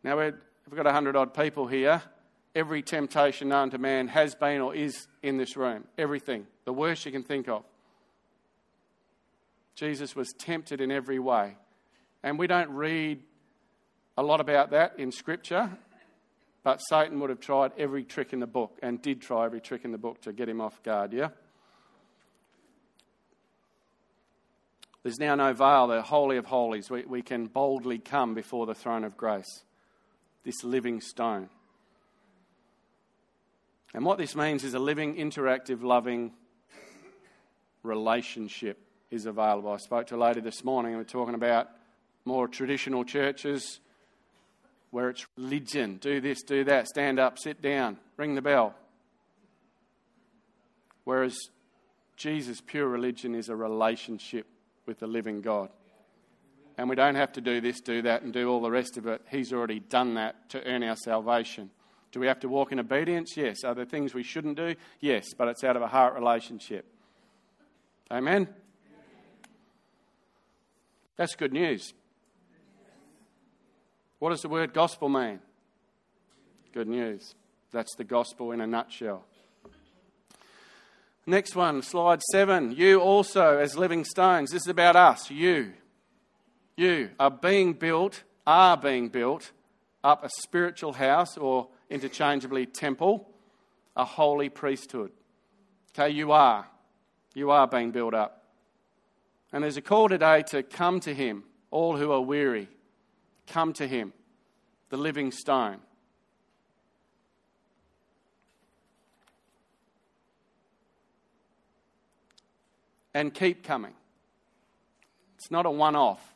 Now, 0.03 0.17
we've 0.17 0.33
got 0.75 0.85
100 0.85 1.15
odd 1.15 1.33
people 1.35 1.67
here. 1.67 2.01
Every 2.53 2.81
temptation 2.81 3.49
known 3.49 3.69
to 3.71 3.77
man 3.77 4.09
has 4.09 4.35
been 4.35 4.61
or 4.61 4.75
is 4.75 5.07
in 5.23 5.37
this 5.37 5.55
room. 5.55 5.85
Everything 5.97 6.47
the 6.65 6.73
worst 6.73 7.05
you 7.05 7.11
can 7.11 7.23
think 7.23 7.47
of. 7.47 7.63
Jesus 9.75 10.15
was 10.15 10.33
tempted 10.37 10.81
in 10.81 10.91
every 10.91 11.19
way. 11.19 11.55
And 12.23 12.37
we 12.37 12.47
don't 12.47 12.69
read 12.71 13.19
a 14.17 14.23
lot 14.23 14.41
about 14.41 14.71
that 14.71 14.93
in 14.99 15.11
Scripture, 15.11 15.71
but 16.63 16.77
Satan 16.77 17.19
would 17.19 17.29
have 17.29 17.39
tried 17.39 17.71
every 17.77 18.03
trick 18.03 18.33
in 18.33 18.39
the 18.39 18.47
book 18.47 18.77
and 18.83 19.01
did 19.01 19.21
try 19.21 19.45
every 19.45 19.61
trick 19.61 19.83
in 19.83 19.91
the 19.91 19.97
book 19.97 20.21
to 20.21 20.33
get 20.33 20.47
him 20.47 20.61
off 20.61 20.83
guard, 20.83 21.13
yeah? 21.13 21.29
There's 25.03 25.19
now 25.19 25.33
no 25.33 25.51
veil, 25.53 25.87
the 25.87 26.03
Holy 26.03 26.37
of 26.37 26.45
Holies. 26.45 26.91
We, 26.91 27.03
we 27.05 27.23
can 27.23 27.47
boldly 27.47 27.97
come 27.97 28.35
before 28.35 28.67
the 28.67 28.75
throne 28.75 29.03
of 29.03 29.17
grace, 29.17 29.63
this 30.43 30.63
living 30.63 31.01
stone. 31.01 31.49
And 33.93 34.05
what 34.05 34.17
this 34.17 34.35
means 34.35 34.63
is 34.63 34.73
a 34.73 34.79
living, 34.79 35.15
interactive, 35.15 35.83
loving, 35.83 36.31
relationship 37.83 38.77
is 39.09 39.25
available. 39.25 39.71
I 39.71 39.77
spoke 39.77 40.07
to 40.07 40.15
a 40.15 40.17
lady 40.17 40.39
this 40.39 40.63
morning 40.63 40.93
and 40.93 40.99
we're 40.99 41.05
talking 41.05 41.35
about 41.35 41.69
more 42.25 42.47
traditional 42.47 43.03
churches 43.03 43.79
where 44.91 45.09
it's 45.09 45.25
religion 45.37 45.97
do 45.97 46.21
this, 46.21 46.43
do 46.43 46.63
that, 46.65 46.87
stand 46.87 47.19
up, 47.19 47.39
sit 47.39 47.61
down, 47.61 47.97
ring 48.17 48.35
the 48.35 48.41
bell. 48.41 48.75
Whereas 51.03 51.37
Jesus' 52.15 52.61
pure 52.61 52.87
religion 52.87 53.33
is 53.33 53.49
a 53.49 53.55
relationship 53.55 54.45
with 54.85 54.99
the 54.99 55.07
living 55.07 55.41
God. 55.41 55.69
And 56.77 56.89
we 56.89 56.95
don't 56.95 57.15
have 57.15 57.33
to 57.33 57.41
do 57.41 57.61
this, 57.61 57.81
do 57.81 58.01
that, 58.03 58.21
and 58.21 58.31
do 58.31 58.49
all 58.49 58.61
the 58.61 58.71
rest 58.71 58.97
of 58.97 59.07
it. 59.07 59.21
He's 59.29 59.51
already 59.51 59.79
done 59.79 60.15
that 60.15 60.49
to 60.51 60.63
earn 60.63 60.83
our 60.83 60.95
salvation. 60.95 61.69
Do 62.11 62.19
we 62.19 62.27
have 62.27 62.39
to 62.41 62.49
walk 62.49 62.71
in 62.71 62.79
obedience? 62.79 63.35
Yes. 63.37 63.63
Are 63.63 63.73
there 63.73 63.85
things 63.85 64.13
we 64.13 64.23
shouldn't 64.23 64.57
do? 64.57 64.75
Yes, 64.99 65.33
but 65.37 65.47
it's 65.47 65.63
out 65.63 65.75
of 65.75 65.81
a 65.81 65.87
heart 65.87 66.13
relationship. 66.13 66.85
Amen? 68.11 68.47
That's 71.15 71.35
good 71.35 71.53
news. 71.53 71.93
What 74.19 74.31
does 74.31 74.41
the 74.41 74.49
word 74.49 74.73
gospel 74.73 75.07
mean? 75.07 75.39
Good 76.73 76.87
news. 76.87 77.35
That's 77.71 77.95
the 77.95 78.03
gospel 78.03 78.51
in 78.51 78.61
a 78.61 78.67
nutshell. 78.67 79.23
Next 81.25 81.55
one, 81.55 81.81
slide 81.81 82.21
seven. 82.31 82.71
You 82.71 82.99
also, 82.99 83.57
as 83.57 83.77
living 83.77 84.03
stones, 84.03 84.51
this 84.51 84.63
is 84.63 84.67
about 84.67 84.95
us, 84.95 85.29
you. 85.29 85.73
You 86.75 87.11
are 87.19 87.31
being 87.31 87.73
built, 87.73 88.23
are 88.45 88.75
being 88.75 89.09
built 89.09 89.51
up 90.03 90.23
a 90.23 90.29
spiritual 90.41 90.93
house 90.93 91.37
or 91.37 91.67
interchangeably 91.91 92.65
temple, 92.65 93.29
a 93.95 94.05
holy 94.05 94.49
priesthood. 94.49 95.11
Okay, 95.93 96.09
you 96.13 96.31
are. 96.31 96.65
You 97.35 97.51
are 97.51 97.67
being 97.67 97.91
built 97.91 98.13
up. 98.13 98.45
And 99.53 99.63
there's 99.63 99.77
a 99.77 99.81
call 99.81 100.07
today 100.07 100.43
to 100.47 100.63
come 100.63 100.99
to 101.01 101.13
Him, 101.13 101.43
all 101.69 101.97
who 101.97 102.11
are 102.11 102.21
weary. 102.21 102.69
Come 103.47 103.73
to 103.73 103.87
Him, 103.87 104.13
the 104.89 104.97
living 104.97 105.31
stone. 105.31 105.79
And 113.13 113.33
keep 113.33 113.63
coming. 113.63 113.93
It's 115.35 115.51
not 115.51 115.65
a 115.65 115.71
one 115.71 115.97
off. 115.97 116.33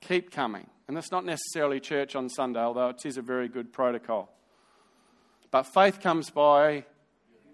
Keep 0.00 0.32
coming. 0.32 0.66
And 0.88 0.96
that's 0.96 1.12
not 1.12 1.24
necessarily 1.24 1.78
church 1.78 2.16
on 2.16 2.28
Sunday, 2.28 2.58
although 2.58 2.88
it 2.88 3.04
is 3.04 3.16
a 3.16 3.22
very 3.22 3.46
good 3.46 3.72
protocol. 3.72 4.34
But 5.50 5.64
faith 5.64 6.00
comes 6.00 6.30
by 6.30 6.84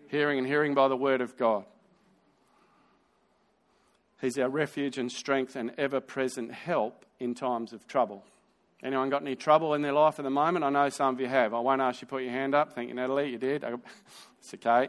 hearing, 0.08 0.38
and 0.38 0.46
hearing 0.46 0.74
by 0.74 0.88
the 0.88 0.96
word 0.96 1.20
of 1.20 1.36
God. 1.36 1.64
He's 4.20 4.38
our 4.38 4.48
refuge 4.48 4.98
and 4.98 5.10
strength 5.10 5.54
and 5.54 5.72
ever 5.76 6.00
present 6.00 6.52
help 6.52 7.04
in 7.20 7.34
times 7.34 7.72
of 7.72 7.86
trouble. 7.86 8.24
Anyone 8.82 9.10
got 9.10 9.22
any 9.22 9.36
trouble 9.36 9.74
in 9.74 9.82
their 9.82 9.92
life 9.92 10.18
at 10.18 10.24
the 10.24 10.30
moment? 10.30 10.64
I 10.64 10.70
know 10.70 10.88
some 10.88 11.14
of 11.14 11.20
you 11.20 11.28
have. 11.28 11.54
I 11.54 11.60
won't 11.60 11.80
ask 11.80 12.02
you 12.02 12.06
to 12.06 12.10
put 12.10 12.22
your 12.22 12.32
hand 12.32 12.54
up. 12.54 12.74
Thank 12.74 12.88
you, 12.88 12.94
Natalie. 12.94 13.30
You 13.30 13.38
did. 13.38 13.64
It's 14.40 14.52
okay. 14.52 14.88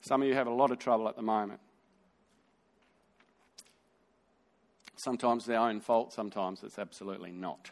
Some 0.00 0.22
of 0.22 0.28
you 0.28 0.34
have 0.34 0.46
a 0.46 0.52
lot 0.52 0.70
of 0.70 0.78
trouble 0.78 1.08
at 1.08 1.16
the 1.16 1.22
moment. 1.22 1.60
Sometimes 4.96 5.42
it's 5.42 5.48
their 5.48 5.60
own 5.60 5.80
fault, 5.80 6.14
sometimes 6.14 6.62
it's 6.62 6.78
absolutely 6.78 7.30
not. 7.30 7.70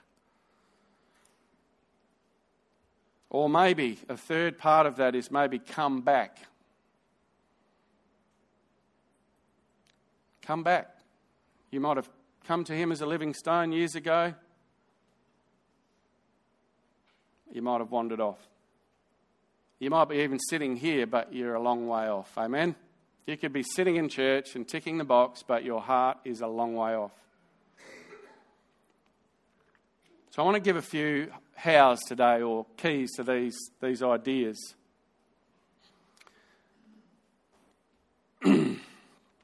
Or 3.32 3.48
maybe 3.48 3.98
a 4.10 4.16
third 4.16 4.58
part 4.58 4.84
of 4.84 4.96
that 4.96 5.14
is 5.14 5.30
maybe 5.30 5.58
come 5.58 6.02
back. 6.02 6.36
Come 10.42 10.62
back. 10.62 10.98
You 11.70 11.80
might 11.80 11.96
have 11.96 12.10
come 12.46 12.62
to 12.64 12.74
Him 12.74 12.92
as 12.92 13.00
a 13.00 13.06
living 13.06 13.32
stone 13.32 13.72
years 13.72 13.94
ago. 13.94 14.34
You 17.50 17.62
might 17.62 17.78
have 17.78 17.90
wandered 17.90 18.20
off. 18.20 18.36
You 19.78 19.88
might 19.88 20.10
be 20.10 20.16
even 20.16 20.38
sitting 20.38 20.76
here, 20.76 21.06
but 21.06 21.32
you're 21.32 21.54
a 21.54 21.62
long 21.62 21.88
way 21.88 22.08
off. 22.08 22.36
Amen? 22.36 22.76
You 23.26 23.38
could 23.38 23.54
be 23.54 23.62
sitting 23.62 23.96
in 23.96 24.10
church 24.10 24.56
and 24.56 24.68
ticking 24.68 24.98
the 24.98 25.04
box, 25.04 25.42
but 25.42 25.64
your 25.64 25.80
heart 25.80 26.18
is 26.26 26.42
a 26.42 26.46
long 26.46 26.74
way 26.74 26.94
off. 26.94 27.12
So 30.32 30.40
I 30.40 30.46
want 30.46 30.54
to 30.54 30.62
give 30.62 30.76
a 30.76 30.82
few 30.82 31.30
hows 31.54 32.00
today 32.00 32.40
or 32.40 32.64
keys 32.78 33.12
to 33.16 33.22
these, 33.22 33.54
these 33.82 34.02
ideas. 34.02 34.74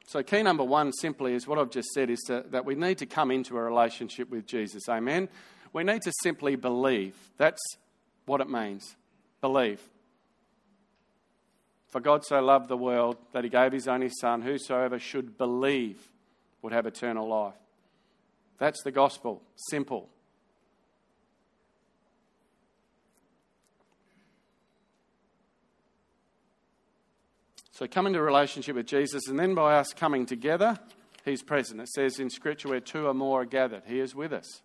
so, 0.06 0.22
key 0.22 0.42
number 0.42 0.64
one 0.64 0.94
simply 0.94 1.34
is 1.34 1.46
what 1.46 1.58
I've 1.58 1.68
just 1.68 1.90
said 1.90 2.08
is 2.08 2.20
to, 2.28 2.42
that 2.52 2.64
we 2.64 2.74
need 2.74 2.96
to 2.98 3.06
come 3.06 3.30
into 3.30 3.58
a 3.58 3.60
relationship 3.60 4.30
with 4.30 4.46
Jesus. 4.46 4.88
Amen? 4.88 5.28
We 5.74 5.84
need 5.84 6.00
to 6.02 6.12
simply 6.22 6.56
believe. 6.56 7.14
That's 7.36 7.60
what 8.24 8.40
it 8.40 8.48
means. 8.48 8.96
Believe. 9.42 9.82
For 11.88 12.00
God 12.00 12.24
so 12.24 12.40
loved 12.40 12.68
the 12.68 12.78
world 12.78 13.18
that 13.32 13.44
he 13.44 13.50
gave 13.50 13.72
his 13.72 13.88
only 13.88 14.08
Son, 14.08 14.40
whosoever 14.40 14.98
should 14.98 15.36
believe 15.36 16.08
would 16.62 16.72
have 16.72 16.86
eternal 16.86 17.28
life. 17.28 17.60
That's 18.56 18.82
the 18.84 18.90
gospel. 18.90 19.42
Simple. 19.68 20.08
So 27.78 27.86
come 27.86 28.08
into 28.08 28.20
relationship 28.20 28.74
with 28.74 28.86
Jesus, 28.86 29.28
and 29.28 29.38
then 29.38 29.54
by 29.54 29.76
us 29.76 29.92
coming 29.92 30.26
together, 30.26 30.76
he's 31.24 31.44
present. 31.44 31.80
It 31.80 31.88
says 31.88 32.18
in 32.18 32.28
Scripture, 32.28 32.70
where 32.70 32.80
two 32.80 33.06
or 33.06 33.14
more 33.14 33.42
are 33.42 33.44
gathered, 33.44 33.84
he 33.86 34.00
is 34.00 34.16
with 34.16 34.32
us. 34.32 34.62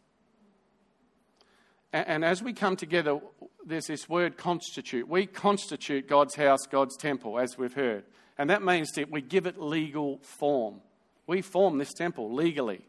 And, 1.93 2.08
and 2.08 2.25
as 2.25 2.41
we 2.41 2.53
come 2.53 2.75
together, 2.75 3.20
there's 3.63 3.86
this 3.86 4.10
word 4.10 4.36
constitute. 4.36 5.08
We 5.08 5.27
constitute 5.27 6.10
God's 6.10 6.34
house, 6.34 6.65
God's 6.65 6.98
temple, 6.98 7.38
as 7.38 7.55
we've 7.55 7.75
heard. 7.75 8.03
And 8.39 8.50
that 8.50 8.63
means 8.63 8.89
that 8.93 9.12
we 9.12 9.22
give 9.22 9.46
it 9.46 9.62
legal 9.62 10.17
form. 10.24 10.82
We 11.27 11.43
form 11.43 11.77
this 11.77 11.93
temple 11.93 12.34
legally. 12.34 12.82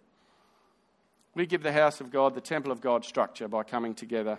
We 1.35 1.45
give 1.45 1.63
the 1.63 1.71
house 1.71 2.01
of 2.01 2.11
God, 2.11 2.35
the 2.35 2.41
temple 2.41 2.73
of 2.73 2.81
God 2.81 3.05
structure 3.05 3.47
by 3.47 3.63
coming 3.63 3.95
together 3.95 4.39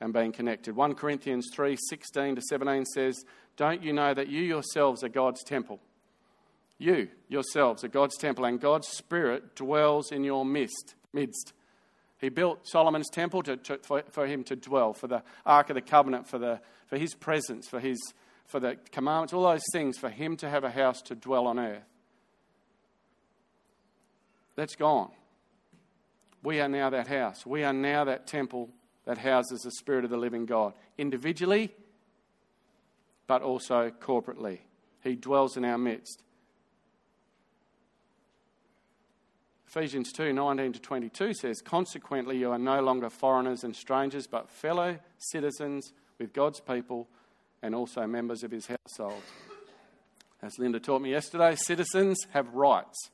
and 0.00 0.12
being 0.12 0.32
connected. 0.32 0.76
1 0.76 0.94
Corinthians 0.94 1.48
3 1.52 1.76
16 1.88 2.36
to 2.36 2.42
17 2.42 2.84
says, 2.86 3.24
Don't 3.56 3.82
you 3.82 3.92
know 3.92 4.14
that 4.14 4.28
you 4.28 4.42
yourselves 4.42 5.02
are 5.02 5.08
God's 5.08 5.42
temple? 5.42 5.80
You 6.78 7.08
yourselves 7.28 7.82
are 7.82 7.88
God's 7.88 8.16
temple, 8.16 8.44
and 8.44 8.60
God's 8.60 8.88
Spirit 8.88 9.56
dwells 9.56 10.12
in 10.12 10.22
your 10.22 10.44
midst. 10.44 10.94
midst. 11.12 11.52
He 12.20 12.28
built 12.28 12.66
Solomon's 12.66 13.10
temple 13.10 13.42
to, 13.44 13.56
to, 13.56 13.78
for, 13.78 14.02
for 14.10 14.26
him 14.26 14.44
to 14.44 14.56
dwell, 14.56 14.92
for 14.92 15.06
the 15.06 15.22
Ark 15.46 15.70
of 15.70 15.74
the 15.74 15.82
Covenant, 15.82 16.28
for, 16.28 16.38
the, 16.38 16.60
for 16.86 16.98
his 16.98 17.14
presence, 17.14 17.68
for, 17.68 17.78
his, 17.78 17.98
for 18.46 18.58
the 18.58 18.76
commandments, 18.90 19.32
all 19.32 19.44
those 19.44 19.62
things, 19.72 19.98
for 19.98 20.10
him 20.10 20.36
to 20.38 20.48
have 20.48 20.64
a 20.64 20.70
house 20.70 21.00
to 21.02 21.14
dwell 21.14 21.46
on 21.46 21.58
earth. 21.58 21.84
That's 24.56 24.74
gone. 24.74 25.10
We 26.42 26.60
are 26.60 26.68
now 26.68 26.90
that 26.90 27.06
house. 27.06 27.46
We 27.46 27.62
are 27.62 27.72
now 27.72 28.04
that 28.04 28.26
temple 28.26 28.70
that 29.08 29.16
houses 29.16 29.62
the 29.62 29.70
Spirit 29.70 30.04
of 30.04 30.10
the 30.10 30.18
living 30.18 30.44
God, 30.44 30.74
individually, 30.98 31.72
but 33.26 33.40
also 33.40 33.90
corporately. 34.02 34.58
He 35.02 35.16
dwells 35.16 35.56
in 35.56 35.64
our 35.64 35.78
midst. 35.78 36.22
Ephesians 39.66 40.12
2 40.12 40.34
19 40.34 40.74
to 40.74 40.78
22 40.78 41.32
says, 41.32 41.62
Consequently, 41.62 42.36
you 42.36 42.50
are 42.50 42.58
no 42.58 42.82
longer 42.82 43.08
foreigners 43.08 43.64
and 43.64 43.74
strangers, 43.74 44.26
but 44.26 44.50
fellow 44.50 44.98
citizens 45.16 45.94
with 46.18 46.34
God's 46.34 46.60
people 46.60 47.08
and 47.62 47.74
also 47.74 48.06
members 48.06 48.42
of 48.42 48.50
his 48.50 48.66
household. 48.66 49.22
As 50.42 50.58
Linda 50.58 50.80
taught 50.80 51.00
me 51.00 51.12
yesterday, 51.12 51.54
citizens 51.54 52.18
have 52.34 52.54
rights. 52.54 53.08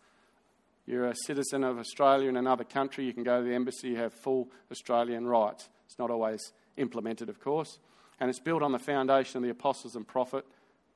You're 0.87 1.07
a 1.07 1.15
citizen 1.25 1.63
of 1.63 1.79
Australia 1.79 2.29
in 2.29 2.37
another 2.37 2.65
country, 2.65 3.05
you 3.05 3.13
can 3.13 3.23
go 3.23 3.41
to 3.41 3.49
the 3.49 3.55
embassy, 3.55 3.91
you 3.91 3.97
have 3.99 4.13
full 4.13 4.49
Australian 4.73 5.29
rights. 5.29 5.69
It's 5.95 5.99
not 6.01 6.11
always 6.11 6.53
implemented, 6.77 7.29
of 7.29 7.39
course. 7.41 7.79
And 8.19 8.29
it's 8.29 8.41
built 8.41 8.63
on 8.63 8.73
the 8.73 8.79
foundation 8.79 9.37
of 9.39 9.45
the 9.45 9.51
apostles 9.51 9.95
and 9.95 10.07
prophet, 10.07 10.45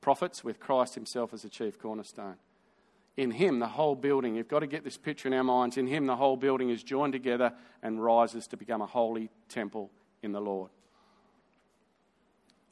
prophets, 0.01 0.43
with 0.43 0.59
Christ 0.59 0.95
himself 0.95 1.33
as 1.33 1.43
the 1.43 1.49
chief 1.49 1.79
cornerstone 1.79 2.37
in 3.19 3.33
Him, 3.33 3.59
the 3.59 3.67
whole 3.67 3.97
building, 3.97 4.37
you've 4.37 4.49
got 4.49 4.61
to 4.61 4.69
get 4.69 4.85
this 4.85 4.97
picture 4.97 5.27
in 5.27 5.35
our 5.35 5.43
minds. 5.43 5.77
In 5.77 5.89
Him, 5.89 6.07
the 6.07 6.15
whole 6.15 6.37
building 6.37 6.71
is 6.71 6.85
joined 6.85 7.13
together 7.13 7.53
and 7.83 8.03
rises 8.03 8.47
to 8.47 8.57
become 8.57 8.81
a 8.81 8.87
holy 8.87 9.29
temple 9.49 9.91
in 10.23 10.31
the 10.31 10.41
Lord. 10.41 10.71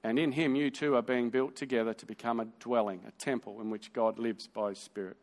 And 0.04 0.20
in 0.20 0.30
Him, 0.30 0.54
you 0.54 0.70
too 0.70 0.94
are 0.94 1.02
being 1.02 1.30
built 1.30 1.56
together 1.56 1.92
to 1.94 2.06
become 2.06 2.38
a 2.38 2.46
dwelling, 2.60 3.00
a 3.08 3.10
temple 3.20 3.60
in 3.60 3.70
which 3.70 3.92
God 3.92 4.20
lives 4.20 4.46
by 4.46 4.68
His 4.68 4.78
Spirit. 4.78 5.16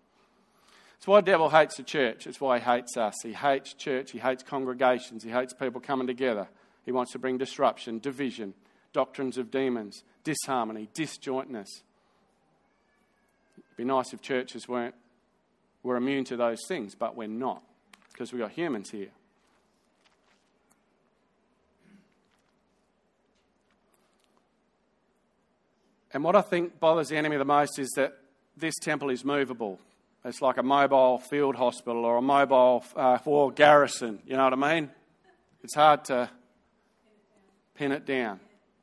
It's 0.97 1.07
why 1.07 1.21
the 1.21 1.31
devil 1.31 1.49
hates 1.49 1.77
the 1.77 1.83
church. 1.83 2.27
It's 2.27 2.41
why 2.41 2.59
he 2.59 2.65
hates 2.65 2.95
us. 2.95 3.15
He 3.23 3.33
hates 3.33 3.73
church. 3.73 4.11
He 4.11 4.19
hates 4.19 4.41
congregations. 4.41 5.23
He 5.23 5.31
hates 5.31 5.53
people 5.53 5.81
coming 5.81 6.07
together. 6.07 6.47
He 6.85 6.91
wants 6.91 7.11
to 7.13 7.19
bring 7.19 7.37
disruption, 7.37 7.99
division, 7.99 8.53
doctrines 8.91 9.37
of 9.37 9.51
demons, 9.51 10.03
disharmony, 10.23 10.89
disjointness. 10.93 11.81
It'd 13.57 13.77
be 13.77 13.85
nice 13.85 14.13
if 14.13 14.21
churches 14.21 14.67
weren't 14.67 14.95
we're 15.83 15.97
immune 15.97 16.23
to 16.25 16.37
those 16.37 16.59
things, 16.67 16.95
but 16.95 17.15
we're 17.17 17.27
not 17.27 17.61
because 18.11 18.31
we've 18.31 18.41
got 18.41 18.51
humans 18.51 18.89
here. 18.89 19.09
And 26.13 26.23
what 26.23 26.35
I 26.35 26.41
think 26.41 26.79
bothers 26.79 27.09
the 27.09 27.17
enemy 27.17 27.37
the 27.37 27.45
most 27.45 27.79
is 27.79 27.89
that 27.95 28.17
this 28.55 28.75
temple 28.81 29.09
is 29.09 29.25
movable. 29.25 29.79
It's 30.23 30.41
like 30.41 30.57
a 30.57 30.63
mobile 30.63 31.17
field 31.17 31.55
hospital 31.55 32.05
or 32.05 32.17
a 32.17 32.21
mobile 32.21 32.85
uh, 32.95 33.17
war 33.25 33.51
garrison. 33.51 34.19
You 34.25 34.37
know 34.37 34.43
what 34.43 34.53
I 34.53 34.75
mean? 34.75 34.89
It's 35.63 35.75
hard 35.75 36.05
to 36.05 36.29
pin 37.75 37.91
it 37.91 38.05
down. 38.05 38.39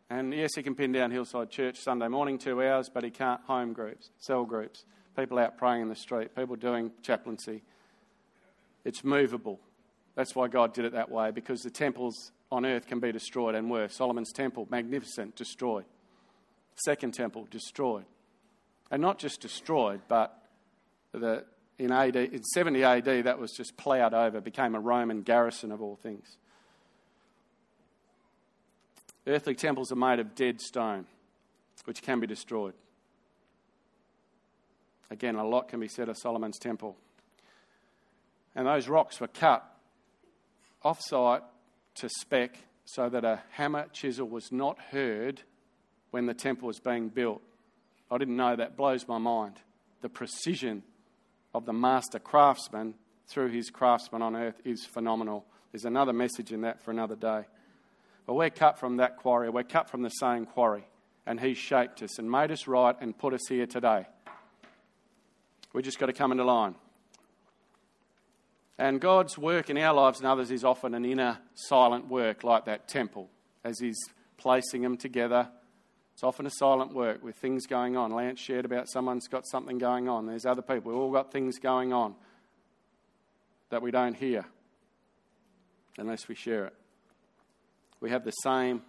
And 0.08 0.34
yes, 0.34 0.54
he 0.56 0.62
can 0.62 0.74
pin 0.74 0.92
down 0.92 1.10
Hillside 1.10 1.50
Church 1.50 1.78
Sunday 1.78 2.08
morning, 2.08 2.38
two 2.38 2.62
hours, 2.62 2.90
but 2.92 3.04
he 3.04 3.10
can't 3.10 3.40
home 3.42 3.72
groups, 3.72 4.10
cell 4.18 4.44
groups 4.44 4.84
people 5.16 5.38
out 5.38 5.58
praying 5.58 5.82
in 5.82 5.88
the 5.88 5.96
street, 5.96 6.34
people 6.34 6.56
doing 6.56 6.90
chaplaincy. 7.02 7.62
It's 8.84 9.04
movable. 9.04 9.60
That's 10.14 10.34
why 10.34 10.48
God 10.48 10.72
did 10.72 10.84
it 10.84 10.92
that 10.92 11.10
way, 11.10 11.30
because 11.30 11.62
the 11.62 11.70
temples 11.70 12.32
on 12.50 12.64
earth 12.64 12.86
can 12.86 13.00
be 13.00 13.12
destroyed 13.12 13.54
and 13.54 13.70
were. 13.70 13.88
Solomon's 13.88 14.32
temple, 14.32 14.66
magnificent, 14.70 15.36
destroyed. 15.36 15.84
Second 16.84 17.14
temple, 17.14 17.46
destroyed. 17.50 18.04
And 18.90 19.02
not 19.02 19.18
just 19.18 19.40
destroyed, 19.40 20.00
but 20.08 20.36
the, 21.12 21.44
in, 21.78 21.92
AD, 21.92 22.16
in 22.16 22.42
70 22.42 22.82
AD, 22.82 23.24
that 23.24 23.38
was 23.38 23.52
just 23.52 23.76
ploughed 23.76 24.14
over, 24.14 24.40
became 24.40 24.74
a 24.74 24.80
Roman 24.80 25.22
garrison 25.22 25.70
of 25.70 25.80
all 25.80 25.96
things. 25.96 26.38
Earthly 29.30 29.54
temples 29.54 29.92
are 29.92 29.96
made 29.96 30.18
of 30.18 30.34
dead 30.34 30.60
stone, 30.60 31.06
which 31.84 32.02
can 32.02 32.18
be 32.18 32.26
destroyed. 32.26 32.74
Again, 35.08 35.36
a 35.36 35.46
lot 35.46 35.68
can 35.68 35.78
be 35.78 35.86
said 35.86 36.08
of 36.08 36.18
Solomon's 36.18 36.58
temple. 36.58 36.96
And 38.56 38.66
those 38.66 38.88
rocks 38.88 39.20
were 39.20 39.28
cut 39.28 39.64
off 40.82 41.00
site 41.00 41.42
to 41.96 42.08
spec 42.08 42.58
so 42.84 43.08
that 43.08 43.24
a 43.24 43.40
hammer 43.52 43.86
chisel 43.92 44.26
was 44.28 44.50
not 44.50 44.80
heard 44.90 45.42
when 46.10 46.26
the 46.26 46.34
temple 46.34 46.66
was 46.66 46.80
being 46.80 47.08
built. 47.08 47.40
I 48.10 48.18
didn't 48.18 48.36
know 48.36 48.56
that. 48.56 48.76
Blows 48.76 49.06
my 49.06 49.18
mind. 49.18 49.60
The 50.00 50.08
precision 50.08 50.82
of 51.54 51.66
the 51.66 51.72
master 51.72 52.18
craftsman 52.18 52.94
through 53.28 53.50
his 53.50 53.70
craftsman 53.70 54.22
on 54.22 54.34
earth 54.34 54.60
is 54.64 54.84
phenomenal. 54.84 55.46
There's 55.70 55.84
another 55.84 56.12
message 56.12 56.50
in 56.50 56.62
that 56.62 56.82
for 56.82 56.90
another 56.90 57.14
day. 57.14 57.44
But 58.26 58.34
we're 58.34 58.50
cut 58.50 58.78
from 58.78 58.98
that 58.98 59.16
quarry. 59.16 59.50
We're 59.50 59.62
cut 59.62 59.90
from 59.90 60.02
the 60.02 60.10
same 60.10 60.46
quarry. 60.46 60.86
And 61.26 61.40
He 61.40 61.54
shaped 61.54 62.02
us 62.02 62.18
and 62.18 62.30
made 62.30 62.50
us 62.50 62.66
right 62.66 62.96
and 63.00 63.16
put 63.16 63.34
us 63.34 63.46
here 63.48 63.66
today. 63.66 64.06
We 65.72 65.82
just 65.82 65.98
got 65.98 66.06
to 66.06 66.12
come 66.12 66.32
into 66.32 66.44
line. 66.44 66.74
And 68.78 69.00
God's 69.00 69.36
work 69.36 69.68
in 69.68 69.76
our 69.76 69.94
lives 69.94 70.20
and 70.20 70.26
others 70.26 70.50
is 70.50 70.64
often 70.64 70.94
an 70.94 71.04
inner 71.04 71.38
silent 71.54 72.08
work, 72.08 72.42
like 72.44 72.64
that 72.64 72.88
temple, 72.88 73.28
as 73.62 73.78
He's 73.78 73.98
placing 74.38 74.82
them 74.82 74.96
together. 74.96 75.48
It's 76.14 76.24
often 76.24 76.46
a 76.46 76.50
silent 76.50 76.94
work 76.94 77.22
with 77.22 77.36
things 77.36 77.66
going 77.66 77.96
on. 77.96 78.10
Lance 78.10 78.40
shared 78.40 78.64
about 78.64 78.88
someone's 78.88 79.28
got 79.28 79.46
something 79.46 79.78
going 79.78 80.08
on. 80.08 80.26
There's 80.26 80.46
other 80.46 80.62
people. 80.62 80.92
We've 80.92 81.00
all 81.00 81.12
got 81.12 81.30
things 81.30 81.58
going 81.58 81.92
on 81.92 82.14
that 83.70 83.82
we 83.82 83.90
don't 83.90 84.14
hear 84.14 84.44
unless 85.98 86.28
we 86.28 86.34
share 86.34 86.66
it. 86.66 86.74
We 88.00 88.10
have 88.10 88.24
the 88.24 88.30
same 88.30 88.82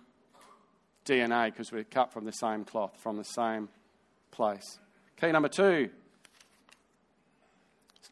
DNA 1.05 1.47
because 1.47 1.71
we're 1.71 1.83
cut 1.83 2.13
from 2.13 2.25
the 2.25 2.31
same 2.31 2.63
cloth, 2.63 2.97
from 3.01 3.17
the 3.17 3.23
same 3.23 3.69
place. 4.31 4.79
Key 5.19 5.31
number 5.31 5.49
two 5.49 5.89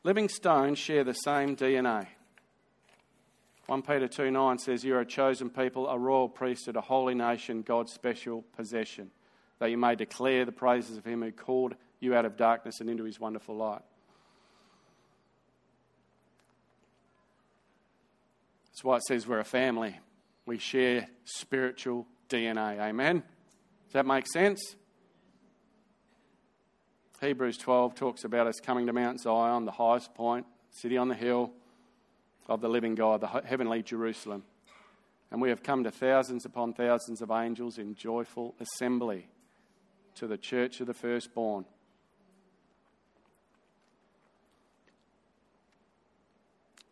living 0.04 0.30
stones 0.30 0.78
share 0.78 1.04
the 1.04 1.14
same 1.14 1.56
DNA. 1.56 2.08
1 3.68 3.82
Peter 3.84 4.08
2 4.08 4.32
9 4.32 4.58
says, 4.58 4.84
You're 4.84 5.02
a 5.02 5.06
chosen 5.06 5.50
people, 5.50 5.88
a 5.88 5.98
royal 5.98 6.28
priesthood, 6.28 6.76
a 6.76 6.82
holy 6.82 7.14
nation, 7.14 7.62
God's 7.62 7.94
special 7.94 8.44
possession, 8.56 9.12
that 9.60 9.70
you 9.70 9.78
may 9.78 9.96
declare 9.96 10.44
the 10.44 10.52
praises 10.52 10.98
of 10.98 11.06
Him 11.06 11.22
who 11.22 11.32
called 11.32 11.76
you 12.00 12.16
out 12.16 12.26
of 12.26 12.36
darkness 12.36 12.80
and 12.80 12.90
into 12.90 13.04
His 13.04 13.20
wonderful 13.20 13.56
light. 13.56 13.82
That's 18.72 18.84
why 18.84 18.96
it 18.96 19.04
says 19.04 19.28
we're 19.28 19.40
a 19.40 19.44
family. 19.46 20.00
We 20.50 20.58
share 20.58 21.08
spiritual 21.26 22.08
DNA. 22.28 22.80
Amen? 22.80 23.18
Does 23.86 23.94
that 23.94 24.08
make 24.08 24.26
sense? 24.26 24.76
Hebrews 27.22 27.58
12 27.58 27.94
talks 27.94 28.24
about 28.24 28.48
us 28.48 28.56
coming 28.60 28.88
to 28.88 28.94
Mount 28.94 29.22
Zion, 29.22 29.66
the 29.66 29.72
highest 29.72 30.16
point, 30.16 30.48
city 30.72 30.98
on 30.98 31.08
the 31.08 31.14
hill 31.14 31.52
of 32.48 32.62
the 32.62 32.68
living 32.68 32.96
God, 32.96 33.22
the 33.22 33.28
heavenly 33.28 33.84
Jerusalem. 33.84 34.42
And 35.30 35.40
we 35.40 35.50
have 35.50 35.62
come 35.62 35.84
to 35.84 35.92
thousands 35.92 36.46
upon 36.46 36.74
thousands 36.74 37.22
of 37.22 37.30
angels 37.30 37.78
in 37.78 37.94
joyful 37.94 38.56
assembly 38.60 39.28
to 40.16 40.26
the 40.26 40.40
church 40.40 40.82
of 40.82 40.88
the 40.88 40.96
firstborn 40.96 41.66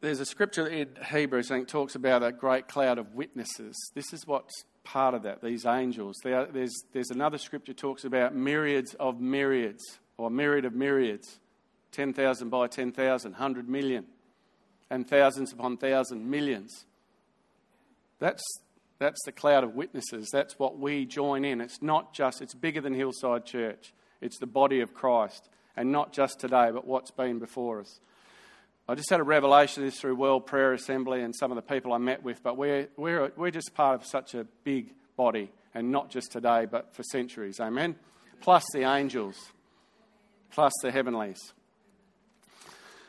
there's 0.01 0.19
a 0.19 0.25
scripture 0.25 0.67
in 0.67 0.89
Hebrews, 1.09 1.49
I 1.49 1.55
think, 1.55 1.67
talks 1.67 1.95
about 1.95 2.23
a 2.23 2.31
great 2.31 2.67
cloud 2.67 2.97
of 2.97 3.15
witnesses. 3.15 3.75
This 3.95 4.13
is 4.13 4.27
what's 4.27 4.65
part 4.83 5.13
of 5.13 5.23
that, 5.23 5.41
these 5.41 5.65
angels. 5.65 6.15
there's, 6.23 6.73
there's 6.93 7.09
another 7.09 7.37
scripture 7.37 7.73
talks 7.73 8.05
about 8.05 8.35
myriads 8.35 8.93
of 8.99 9.19
myriads, 9.19 9.83
or 10.17 10.29
myriad 10.29 10.65
of 10.65 10.73
myriads 10.73 11.39
10,000 11.91 12.49
by 12.49 12.67
10,000, 12.67 13.31
100 13.31 13.67
million, 13.67 14.05
and 14.89 15.09
thousands 15.09 15.51
upon 15.51 15.77
thousands, 15.77 16.23
millions. 16.23 16.85
That's, 18.19 18.43
that's 18.99 19.19
the 19.25 19.31
cloud 19.31 19.63
of 19.63 19.73
witnesses. 19.73 20.29
That's 20.31 20.59
what 20.59 20.77
we 20.77 21.05
join 21.05 21.43
in. 21.43 21.59
It's 21.59 21.81
not 21.81 22.13
just, 22.13 22.41
it's 22.41 22.53
bigger 22.53 22.81
than 22.81 22.93
Hillside 22.93 23.45
Church, 23.45 23.93
it's 24.21 24.37
the 24.37 24.47
body 24.47 24.79
of 24.79 24.93
Christ, 24.93 25.49
and 25.75 25.91
not 25.91 26.13
just 26.13 26.39
today, 26.39 26.69
but 26.71 26.85
what's 26.85 27.11
been 27.11 27.39
before 27.39 27.81
us. 27.81 27.99
I 28.89 28.95
just 28.95 29.09
had 29.09 29.19
a 29.19 29.23
revelation 29.23 29.83
of 29.83 29.91
this 29.91 29.99
through 29.99 30.15
World 30.15 30.45
Prayer 30.45 30.71
Assembly 30.71 31.21
and 31.21 31.35
some 31.35 31.51
of 31.51 31.57
the 31.57 31.61
people 31.61 31.91
I 31.91 31.97
met 31.97 32.23
with, 32.23 32.41
but 32.41 32.55
we're, 32.55 32.87
we're, 32.95 33.33
we're 33.35 33.51
just 33.51 33.73
part 33.73 33.99
of 33.99 34.07
such 34.07 34.33
a 34.33 34.45
big 34.63 34.93
body, 35.17 35.51
and 35.75 35.91
not 35.91 36.09
just 36.09 36.31
today, 36.31 36.65
but 36.71 36.95
for 36.95 37.03
centuries. 37.03 37.59
Amen? 37.59 37.97
Plus 38.39 38.63
the 38.73 38.83
angels, 38.83 39.35
plus 40.51 40.71
the 40.81 40.89
heavenlies. 40.89 41.53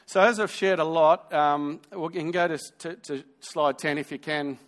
So, 0.06 0.20
as 0.20 0.40
I've 0.40 0.50
shared 0.50 0.80
a 0.80 0.84
lot, 0.84 1.32
um, 1.32 1.80
we 1.94 2.08
can 2.08 2.32
go 2.32 2.48
to, 2.48 2.58
to, 2.78 2.94
to 2.94 3.24
slide 3.38 3.78
10 3.78 3.98
if 3.98 4.10
you 4.10 4.18
can. 4.18 4.58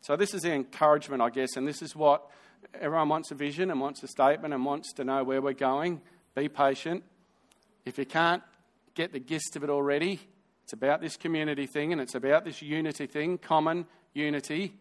So, 0.00 0.16
this 0.16 0.32
is 0.32 0.40
the 0.40 0.54
encouragement, 0.54 1.20
I 1.20 1.28
guess, 1.28 1.56
and 1.56 1.68
this 1.68 1.82
is 1.82 1.94
what 1.94 2.22
everyone 2.80 3.10
wants 3.10 3.30
a 3.30 3.34
vision 3.34 3.70
and 3.70 3.78
wants 3.78 4.02
a 4.02 4.08
statement 4.08 4.54
and 4.54 4.64
wants 4.64 4.94
to 4.94 5.04
know 5.04 5.22
where 5.22 5.42
we're 5.42 5.52
going. 5.52 6.00
Be 6.34 6.48
patient. 6.48 7.04
If 7.84 7.98
you 7.98 8.06
can't 8.06 8.42
get 8.94 9.12
the 9.12 9.20
gist 9.20 9.56
of 9.56 9.64
it 9.64 9.70
already, 9.70 10.20
it's 10.64 10.72
about 10.72 11.00
this 11.00 11.16
community 11.16 11.66
thing 11.66 11.92
and 11.92 12.00
it's 12.00 12.14
about 12.14 12.44
this 12.44 12.62
unity 12.62 13.06
thing, 13.06 13.38
common 13.38 13.86
unity. 14.14 14.74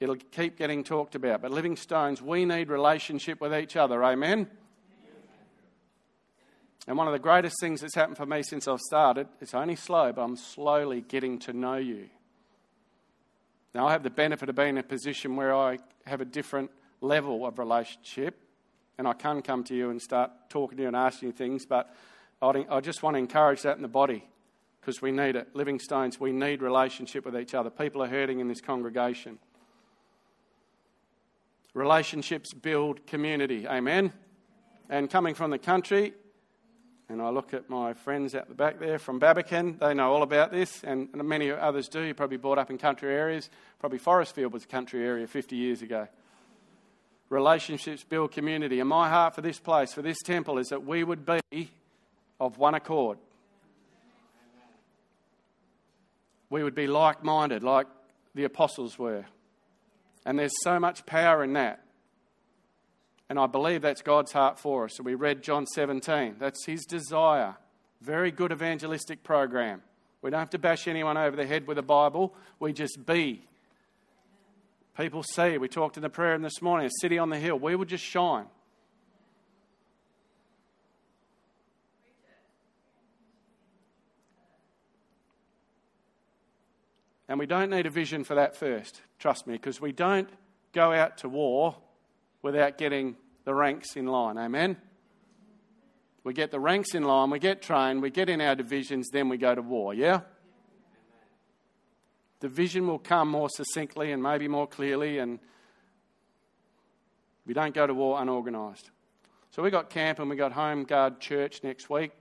It'll 0.00 0.16
keep 0.16 0.56
getting 0.56 0.84
talked 0.84 1.14
about. 1.14 1.42
But 1.42 1.50
living 1.50 1.76
stones, 1.76 2.22
we 2.22 2.44
need 2.44 2.68
relationship 2.68 3.40
with 3.40 3.52
each 3.54 3.76
other. 3.76 4.04
Amen? 4.04 4.48
And 6.86 6.96
one 6.96 7.06
of 7.06 7.12
the 7.12 7.18
greatest 7.18 7.56
things 7.60 7.80
that's 7.80 7.94
happened 7.94 8.16
for 8.16 8.26
me 8.26 8.42
since 8.42 8.66
I've 8.66 8.80
started, 8.80 9.28
it's 9.40 9.54
only 9.54 9.76
slow, 9.76 10.12
but 10.12 10.22
I'm 10.22 10.36
slowly 10.36 11.02
getting 11.02 11.38
to 11.40 11.52
know 11.52 11.76
you. 11.76 12.08
Now, 13.74 13.86
I 13.86 13.92
have 13.92 14.02
the 14.02 14.10
benefit 14.10 14.48
of 14.48 14.54
being 14.54 14.70
in 14.70 14.78
a 14.78 14.82
position 14.82 15.36
where 15.36 15.54
I 15.54 15.78
have 16.06 16.20
a 16.20 16.24
different 16.24 16.70
level 17.00 17.44
of 17.44 17.58
relationship 17.58 18.40
and 18.98 19.06
I 19.06 19.12
can 19.12 19.42
come 19.42 19.62
to 19.64 19.74
you 19.74 19.90
and 19.90 20.02
start 20.02 20.30
talking 20.50 20.76
to 20.76 20.82
you 20.82 20.88
and 20.88 20.96
asking 20.96 21.28
you 21.28 21.32
things, 21.32 21.64
but 21.64 21.94
I 22.42 22.80
just 22.80 23.02
want 23.02 23.14
to 23.14 23.18
encourage 23.18 23.62
that 23.62 23.76
in 23.76 23.82
the 23.82 23.88
body 23.88 24.24
because 24.80 25.00
we 25.00 25.12
need 25.12 25.36
it. 25.36 25.54
Living 25.54 25.78
stones, 25.78 26.18
we 26.18 26.32
need 26.32 26.62
relationship 26.62 27.24
with 27.24 27.36
each 27.36 27.54
other. 27.54 27.70
People 27.70 28.02
are 28.02 28.08
hurting 28.08 28.40
in 28.40 28.48
this 28.48 28.60
congregation. 28.60 29.38
Relationships 31.74 32.52
build 32.52 33.06
community. 33.06 33.68
Amen. 33.68 34.12
And 34.88 35.08
coming 35.08 35.34
from 35.34 35.50
the 35.50 35.58
country, 35.58 36.12
and 37.08 37.22
I 37.22 37.30
look 37.30 37.54
at 37.54 37.70
my 37.70 37.94
friends 37.94 38.34
out 38.34 38.48
the 38.48 38.54
back 38.54 38.80
there 38.80 38.98
from 38.98 39.20
Babbacombe, 39.20 39.78
they 39.78 39.94
know 39.94 40.12
all 40.12 40.22
about 40.22 40.50
this, 40.50 40.82
and 40.82 41.08
many 41.14 41.50
others 41.50 41.88
do. 41.88 42.00
You're 42.00 42.14
probably 42.14 42.36
brought 42.36 42.58
up 42.58 42.70
in 42.70 42.78
country 42.78 43.14
areas. 43.14 43.48
Probably 43.78 43.98
Forestfield 43.98 44.52
was 44.52 44.64
a 44.64 44.68
country 44.68 45.06
area 45.06 45.26
50 45.26 45.54
years 45.54 45.82
ago 45.82 46.08
relationships 47.28 48.04
build 48.04 48.32
community. 48.32 48.80
And 48.80 48.88
my 48.88 49.08
heart 49.08 49.34
for 49.34 49.42
this 49.42 49.58
place, 49.58 49.92
for 49.92 50.02
this 50.02 50.18
temple, 50.24 50.58
is 50.58 50.68
that 50.68 50.84
we 50.84 51.04
would 51.04 51.26
be 51.26 51.70
of 52.40 52.58
one 52.58 52.74
accord. 52.74 53.18
We 56.50 56.62
would 56.62 56.74
be 56.74 56.86
like 56.86 57.22
minded, 57.22 57.62
like 57.62 57.86
the 58.34 58.44
apostles 58.44 58.98
were. 58.98 59.26
And 60.24 60.38
there's 60.38 60.54
so 60.62 60.78
much 60.80 61.04
power 61.04 61.44
in 61.44 61.52
that. 61.54 61.82
And 63.28 63.38
I 63.38 63.46
believe 63.46 63.82
that's 63.82 64.00
God's 64.00 64.32
heart 64.32 64.58
for 64.58 64.86
us. 64.86 64.96
So 64.96 65.02
we 65.02 65.14
read 65.14 65.42
John 65.42 65.66
17. 65.66 66.36
That's 66.38 66.64
his 66.64 66.86
desire. 66.86 67.56
Very 68.00 68.30
good 68.30 68.52
evangelistic 68.52 69.22
program. 69.22 69.82
We 70.22 70.30
don't 70.30 70.40
have 70.40 70.50
to 70.50 70.58
bash 70.58 70.88
anyone 70.88 71.18
over 71.18 71.36
the 71.36 71.46
head 71.46 71.66
with 71.66 71.76
a 71.78 71.82
Bible. 71.82 72.34
We 72.58 72.72
just 72.72 73.04
be 73.04 73.47
People 74.98 75.22
see, 75.22 75.58
we 75.58 75.68
talked 75.68 75.96
in 75.96 76.02
the 76.02 76.10
prayer 76.10 76.36
this 76.38 76.60
morning, 76.60 76.86
a 76.86 76.90
city 77.00 77.18
on 77.18 77.30
the 77.30 77.38
hill, 77.38 77.56
we 77.56 77.76
would 77.76 77.86
just 77.86 78.02
shine. 78.02 78.46
And 87.28 87.38
we 87.38 87.46
don't 87.46 87.70
need 87.70 87.86
a 87.86 87.90
vision 87.90 88.24
for 88.24 88.34
that 88.34 88.56
first, 88.56 89.02
trust 89.20 89.46
me, 89.46 89.52
because 89.52 89.80
we 89.80 89.92
don't 89.92 90.28
go 90.72 90.92
out 90.92 91.18
to 91.18 91.28
war 91.28 91.76
without 92.42 92.76
getting 92.76 93.14
the 93.44 93.54
ranks 93.54 93.94
in 93.94 94.06
line. 94.06 94.36
Amen? 94.36 94.76
We 96.24 96.32
get 96.32 96.50
the 96.50 96.58
ranks 96.58 96.96
in 96.96 97.04
line, 97.04 97.30
we 97.30 97.38
get 97.38 97.62
trained, 97.62 98.02
we 98.02 98.10
get 98.10 98.28
in 98.28 98.40
our 98.40 98.56
divisions, 98.56 99.10
then 99.12 99.28
we 99.28 99.36
go 99.36 99.54
to 99.54 99.62
war, 99.62 99.94
yeah? 99.94 100.22
The 102.40 102.48
vision 102.48 102.86
will 102.86 102.98
come 102.98 103.28
more 103.28 103.48
succinctly 103.50 104.12
and 104.12 104.22
maybe 104.22 104.48
more 104.48 104.66
clearly, 104.66 105.18
and 105.18 105.38
we 107.46 107.54
don't 107.54 107.74
go 107.74 107.86
to 107.86 107.94
war 107.94 108.20
unorganised. 108.20 108.90
So 109.50 109.62
we 109.62 109.70
got 109.70 109.90
camp 109.90 110.18
and 110.18 110.28
we 110.28 110.36
got 110.36 110.52
home 110.52 110.84
guard 110.84 111.20
church 111.20 111.62
next 111.64 111.88
week. 111.88 112.12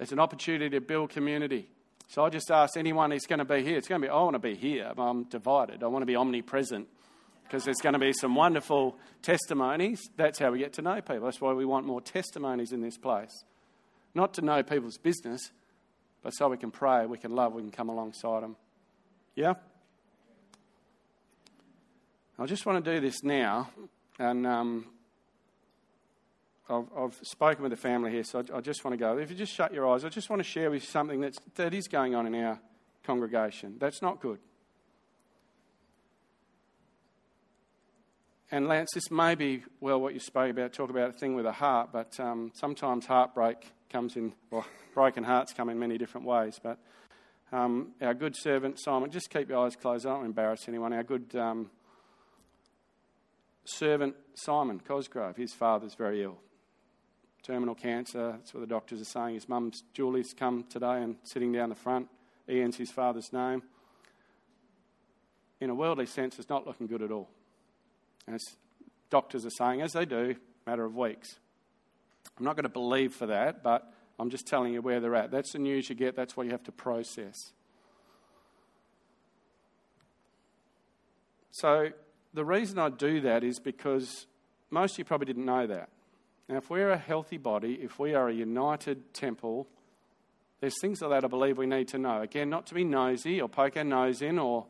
It's 0.00 0.12
an 0.12 0.20
opportunity 0.20 0.70
to 0.70 0.80
build 0.80 1.10
community. 1.10 1.68
So 2.08 2.24
I 2.24 2.30
just 2.30 2.50
ask 2.50 2.76
anyone 2.76 3.10
who's 3.10 3.26
going 3.26 3.40
to 3.40 3.44
be 3.44 3.62
here. 3.62 3.76
It's 3.76 3.88
going 3.88 4.00
to 4.00 4.06
be, 4.06 4.10
I 4.10 4.16
want 4.16 4.34
to 4.34 4.38
be 4.38 4.54
here. 4.54 4.92
I'm 4.96 5.24
divided. 5.24 5.82
I 5.82 5.88
want 5.88 6.02
to 6.02 6.06
be 6.06 6.16
omnipresent 6.16 6.88
because 7.42 7.64
there's 7.64 7.80
going 7.82 7.94
to 7.94 7.98
be 7.98 8.12
some 8.12 8.34
wonderful 8.34 8.96
testimonies. 9.22 10.00
That's 10.16 10.38
how 10.38 10.52
we 10.52 10.58
get 10.58 10.72
to 10.74 10.82
know 10.82 11.00
people. 11.00 11.24
That's 11.24 11.40
why 11.40 11.52
we 11.52 11.64
want 11.64 11.86
more 11.86 12.00
testimonies 12.00 12.72
in 12.72 12.80
this 12.80 12.96
place. 12.96 13.44
Not 14.14 14.34
to 14.34 14.42
know 14.42 14.62
people's 14.62 14.98
business, 14.98 15.50
but 16.22 16.30
so 16.30 16.48
we 16.48 16.56
can 16.56 16.70
pray, 16.70 17.06
we 17.06 17.18
can 17.18 17.34
love, 17.34 17.52
we 17.54 17.62
can 17.62 17.70
come 17.70 17.88
alongside 17.88 18.42
them. 18.42 18.56
Yeah? 19.38 19.54
I 22.40 22.46
just 22.46 22.66
want 22.66 22.84
to 22.84 22.94
do 22.94 23.00
this 23.00 23.22
now, 23.22 23.70
and 24.18 24.44
um, 24.44 24.86
I've, 26.68 26.86
I've, 26.96 27.14
spoken 27.22 27.62
with 27.62 27.70
the 27.70 27.76
family 27.76 28.10
here, 28.10 28.24
so 28.24 28.40
I, 28.40 28.56
I, 28.56 28.60
just 28.60 28.84
want 28.84 28.94
to 28.94 28.98
go. 28.98 29.16
If 29.16 29.30
you 29.30 29.36
just 29.36 29.54
shut 29.54 29.72
your 29.72 29.88
eyes, 29.88 30.04
I 30.04 30.08
just 30.08 30.28
want 30.28 30.40
to 30.40 30.44
share 30.44 30.72
with 30.72 30.82
you 30.82 30.88
something 30.88 31.20
that's, 31.20 31.38
that 31.54 31.72
is 31.72 31.86
going 31.86 32.16
on 32.16 32.26
in 32.26 32.34
our 32.34 32.58
congregation. 33.04 33.76
That's 33.78 34.02
not 34.02 34.20
good. 34.20 34.40
And 38.50 38.66
Lance, 38.66 38.90
this 38.92 39.08
may 39.08 39.36
be, 39.36 39.62
well, 39.78 40.00
what 40.00 40.14
you 40.14 40.20
spoke 40.20 40.50
about, 40.50 40.72
talk 40.72 40.90
about 40.90 41.10
a 41.10 41.12
thing 41.12 41.36
with 41.36 41.46
a 41.46 41.52
heart, 41.52 41.90
but 41.92 42.18
um, 42.18 42.50
sometimes 42.56 43.06
heartbreak 43.06 43.70
comes 43.88 44.16
in, 44.16 44.32
well, 44.50 44.66
broken 44.94 45.22
hearts 45.22 45.52
come 45.52 45.68
in 45.68 45.78
many 45.78 45.96
different 45.96 46.26
ways. 46.26 46.58
But 46.60 46.80
um, 47.52 47.92
our 48.00 48.14
good 48.14 48.36
servant, 48.36 48.78
Simon, 48.78 49.10
just 49.10 49.30
keep 49.30 49.48
your 49.48 49.64
eyes 49.64 49.76
closed, 49.76 50.06
I 50.06 50.10
don't 50.10 50.26
embarrass 50.26 50.68
anyone. 50.68 50.92
Our 50.92 51.02
good 51.02 51.34
um, 51.34 51.70
servant 53.64 54.14
Simon 54.34 54.80
Cosgrove, 54.80 55.36
his 55.36 55.54
father's 55.54 55.94
very 55.94 56.22
ill. 56.22 56.38
Terminal 57.42 57.74
cancer, 57.74 58.32
that's 58.32 58.52
what 58.52 58.60
the 58.60 58.66
doctors 58.66 59.00
are 59.00 59.06
saying. 59.06 59.34
His 59.34 59.48
mum's 59.48 59.82
Julie's 59.94 60.34
come 60.34 60.64
today 60.68 61.02
and 61.02 61.16
sitting 61.22 61.52
down 61.52 61.70
the 61.70 61.74
front. 61.74 62.08
Ian's 62.48 62.76
his 62.76 62.90
father's 62.90 63.32
name. 63.32 63.62
In 65.60 65.70
a 65.70 65.74
worldly 65.74 66.06
sense, 66.06 66.38
it's 66.38 66.48
not 66.48 66.66
looking 66.66 66.86
good 66.86 67.02
at 67.02 67.10
all. 67.10 67.28
As 68.26 68.42
doctors 69.10 69.46
are 69.46 69.50
saying, 69.50 69.80
as 69.80 69.92
they 69.92 70.04
do, 70.04 70.36
matter 70.66 70.84
of 70.84 70.94
weeks. 70.94 71.38
I'm 72.38 72.44
not 72.44 72.56
going 72.56 72.64
to 72.64 72.68
believe 72.68 73.14
for 73.14 73.26
that, 73.26 73.62
but 73.62 73.90
I'm 74.18 74.30
just 74.30 74.46
telling 74.46 74.72
you 74.72 74.82
where 74.82 75.00
they're 75.00 75.14
at. 75.14 75.30
That's 75.30 75.52
the 75.52 75.58
news 75.58 75.88
you 75.88 75.94
get, 75.94 76.16
that's 76.16 76.36
what 76.36 76.46
you 76.46 76.52
have 76.52 76.64
to 76.64 76.72
process. 76.72 77.52
So, 81.50 81.90
the 82.34 82.44
reason 82.44 82.78
I 82.78 82.88
do 82.88 83.20
that 83.22 83.42
is 83.42 83.58
because 83.58 84.26
most 84.70 84.92
of 84.92 84.98
you 84.98 85.04
probably 85.04 85.26
didn't 85.26 85.44
know 85.44 85.66
that. 85.66 85.88
Now, 86.48 86.56
if 86.56 86.70
we're 86.70 86.90
a 86.90 86.98
healthy 86.98 87.36
body, 87.36 87.74
if 87.82 87.98
we 87.98 88.14
are 88.14 88.28
a 88.28 88.32
united 88.32 89.12
temple, 89.12 89.66
there's 90.60 90.80
things 90.80 91.00
like 91.02 91.10
that 91.10 91.24
I 91.24 91.28
believe 91.28 91.58
we 91.58 91.66
need 91.66 91.88
to 91.88 91.98
know. 91.98 92.22
Again, 92.22 92.50
not 92.50 92.66
to 92.66 92.74
be 92.74 92.84
nosy 92.84 93.40
or 93.40 93.48
poke 93.48 93.76
our 93.76 93.84
nose 93.84 94.22
in 94.22 94.38
or 94.38 94.66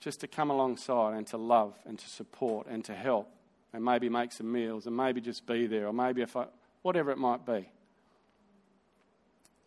just 0.00 0.20
to 0.20 0.28
come 0.28 0.50
alongside 0.50 1.16
and 1.16 1.26
to 1.28 1.36
love 1.36 1.74
and 1.84 1.98
to 1.98 2.08
support 2.08 2.66
and 2.68 2.84
to 2.84 2.94
help 2.94 3.28
and 3.72 3.84
maybe 3.84 4.08
make 4.08 4.32
some 4.32 4.50
meals 4.50 4.86
and 4.86 4.96
maybe 4.96 5.20
just 5.20 5.46
be 5.46 5.66
there 5.66 5.86
or 5.86 5.92
maybe 5.92 6.22
if 6.22 6.36
I, 6.36 6.46
whatever 6.82 7.10
it 7.10 7.18
might 7.18 7.44
be. 7.44 7.68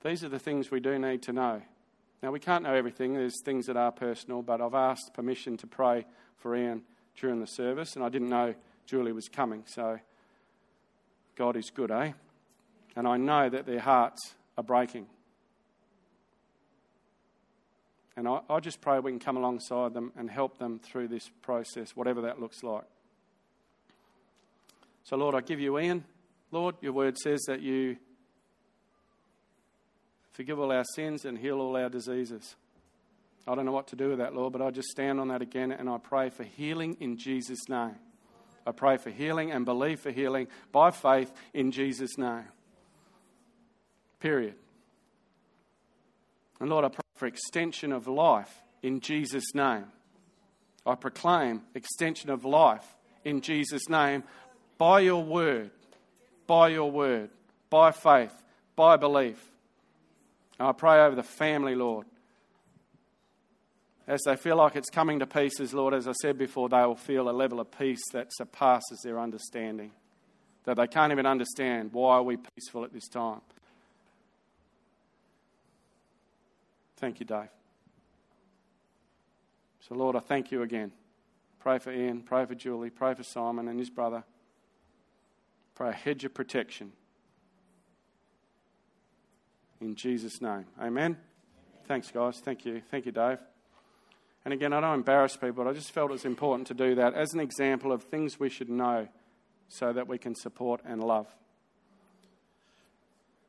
These 0.04 0.24
are 0.24 0.30
the 0.30 0.40
things 0.40 0.72
we 0.72 0.80
do 0.80 0.98
need 0.98 1.22
to 1.24 1.34
know. 1.34 1.62
Now, 2.24 2.32
we 2.32 2.40
can't 2.40 2.64
know 2.64 2.74
everything. 2.74 3.14
There's 3.14 3.42
things 3.44 3.66
that 3.66 3.78
are 3.78 3.92
personal, 3.92 4.42
but 4.42 4.62
I've 4.62 4.76
asked 4.76 5.14
permission 5.14 5.58
to 5.58 5.68
pray 5.68 6.06
for 6.38 6.56
Ian 6.56 6.84
during 7.20 7.40
the 7.40 7.48
service, 7.48 7.96
and 7.96 8.06
I 8.06 8.10
didn't 8.10 8.30
know 8.30 8.54
Julie 8.86 9.12
was 9.12 9.28
coming, 9.28 9.64
so 9.68 10.00
God 11.36 11.56
is 11.56 11.70
good, 11.70 11.92
eh? 11.92 12.12
And 12.96 13.08
I 13.08 13.18
know 13.18 13.50
that 13.50 13.66
their 13.66 13.80
hearts 13.80 14.36
are 14.58 14.64
breaking. 14.64 15.08
And 18.16 18.28
I, 18.28 18.42
I 18.50 18.60
just 18.60 18.82
pray 18.82 19.00
we 19.00 19.12
can 19.12 19.20
come 19.20 19.38
alongside 19.38 19.94
them 19.94 20.12
and 20.18 20.30
help 20.30 20.58
them 20.58 20.80
through 20.80 21.08
this 21.08 21.30
process, 21.42 21.96
whatever 21.96 22.22
that 22.22 22.40
looks 22.40 22.62
like. 22.64 22.84
So, 25.04 25.16
Lord, 25.16 25.34
I 25.34 25.42
give 25.42 25.60
you 25.60 25.80
Ian. 25.80 26.04
Lord, 26.52 26.76
your 26.82 26.94
word 26.94 27.18
says 27.18 27.42
that 27.48 27.62
you 27.62 27.98
forgive 30.34 30.60
all 30.60 30.72
our 30.72 30.84
sins 30.96 31.26
and 31.26 31.38
heal 31.38 31.60
all 31.60 31.76
our 31.76 31.90
diseases. 31.90 32.56
I 33.48 33.56
don't 33.56 33.66
know 33.66 33.72
what 33.72 33.88
to 33.88 33.96
do 33.96 34.10
with 34.10 34.20
that, 34.20 34.36
Lord, 34.36 34.54
but 34.54 34.62
I 34.62 34.70
just 34.70 34.90
stand 34.90 35.20
on 35.20 35.30
that 35.30 35.42
again 35.42 35.72
and 35.72 35.90
I 35.90 35.98
pray 35.98 36.30
for 36.30 36.44
healing 36.44 36.98
in 37.00 37.18
Jesus' 37.18 37.68
name. 37.68 37.96
I 38.66 38.72
pray 38.72 38.98
for 38.98 39.10
healing 39.10 39.52
and 39.52 39.66
believe 39.66 40.00
for 40.00 40.12
healing 40.12 40.48
by 40.72 40.92
faith 40.92 41.32
in 41.54 41.72
Jesus' 41.72 42.18
name. 42.18 42.46
Period. 44.20 44.56
And 46.60 46.70
Lord, 46.70 46.86
I 46.86 46.90
pray 46.90 47.02
for 47.16 47.26
extension 47.26 47.92
of 47.92 48.08
life 48.08 48.62
in 48.84 49.00
Jesus' 49.00 49.56
name. 49.56 49.86
I 50.86 50.96
proclaim 50.96 51.64
extension 51.74 52.30
of 52.30 52.46
life 52.46 52.86
in 53.26 53.42
Jesus' 53.42 53.90
name 53.90 54.24
by 54.78 55.00
your 55.00 55.24
word, 55.24 55.72
by 56.52 56.68
your 56.68 56.92
word, 56.92 57.30
by 57.70 57.92
faith, 57.92 58.34
by 58.76 58.98
belief. 58.98 59.42
And 60.60 60.68
I 60.68 60.74
pray 60.74 61.00
over 61.00 61.16
the 61.16 61.24
family, 61.24 61.76
Lord. 61.76 62.06
As 64.06 64.20
they 64.26 64.36
feel 64.36 64.58
like 64.58 64.76
it's 64.76 64.90
coming 64.90 65.20
to 65.20 65.26
pieces, 65.26 65.74
Lord, 65.74 65.94
as 65.94 66.10
I 66.10 66.12
said 66.12 66.38
before, 66.38 66.68
they 66.68 66.82
will 66.82 66.98
feel 66.98 67.30
a 67.30 67.32
level 67.32 67.62
of 67.62 67.72
peace 67.72 68.02
that 68.12 68.34
surpasses 68.34 69.00
their 69.02 69.18
understanding. 69.18 69.92
That 70.66 70.76
they 70.76 70.88
can't 70.88 71.14
even 71.14 71.26
understand 71.26 71.94
why 71.94 72.16
are 72.16 72.24
we 72.24 72.36
peaceful 72.36 72.84
at 72.84 72.92
this 72.92 73.08
time. 73.08 73.40
Thank 76.98 77.22
you, 77.22 77.26
Dave. 77.26 77.48
So, 79.88 79.96
Lord, 79.96 80.18
I 80.18 80.20
thank 80.20 80.52
you 80.52 80.64
again. 80.64 80.92
Pray 81.62 81.80
for 81.80 81.94
Ian, 81.94 82.24
pray 82.24 82.44
for 82.44 82.56
Julie, 82.56 82.90
pray 82.90 83.14
for 83.14 83.24
Simon 83.24 83.70
and 83.70 83.80
his 83.80 83.90
brother. 83.90 84.26
Pray 85.82 85.90
a 85.90 85.94
hedge 85.94 86.26
of 86.26 86.34
protection. 86.36 86.92
In 89.80 89.96
Jesus' 89.96 90.40
name. 90.40 90.66
Amen. 90.80 91.18
Thanks, 91.88 92.12
guys. 92.12 92.40
Thank 92.40 92.66
you. 92.66 92.84
Thank 92.92 93.08
you, 93.08 93.12
Dave. 93.12 93.40
And 94.46 94.54
again, 94.54 94.74
I 94.74 94.80
don't 94.80 94.94
embarrass 94.94 95.36
people, 95.36 95.64
but 95.64 95.68
I 95.68 95.74
just 95.74 95.92
felt 95.92 96.12
it 96.12 96.14
was 96.14 96.26
important 96.26 96.68
to 96.68 96.76
do 96.76 96.94
that 96.94 97.16
as 97.16 97.34
an 97.34 97.40
example 97.40 97.92
of 97.92 98.04
things 98.04 98.40
we 98.40 98.48
should 98.48 98.70
know 98.70 99.08
so 99.70 99.92
that 99.92 100.08
we 100.08 100.20
can 100.20 100.36
support 100.36 100.82
and 100.86 101.04
love. 101.04 101.26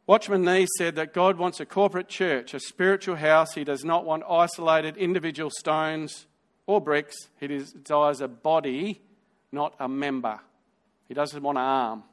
Watchman 0.06 0.42
Nee 0.42 0.66
said 0.78 0.96
that 0.96 1.12
God 1.12 1.36
wants 1.36 1.60
a 1.60 1.66
corporate 1.66 2.08
church, 2.08 2.54
a 2.54 2.60
spiritual 2.60 3.16
house. 3.16 3.52
He 3.52 3.64
does 3.64 3.84
not 3.84 4.06
want 4.06 4.22
isolated 4.26 4.96
individual 4.96 5.50
stones 5.50 6.24
or 6.66 6.80
bricks. 6.80 7.28
He 7.38 7.46
desires 7.46 8.22
a 8.22 8.28
body, 8.28 9.02
not 9.52 9.74
a 9.78 9.86
member. 9.86 10.40
He 11.08 11.12
doesn't 11.12 11.42
want 11.42 11.58
an 11.58 11.64
arm 11.64 12.04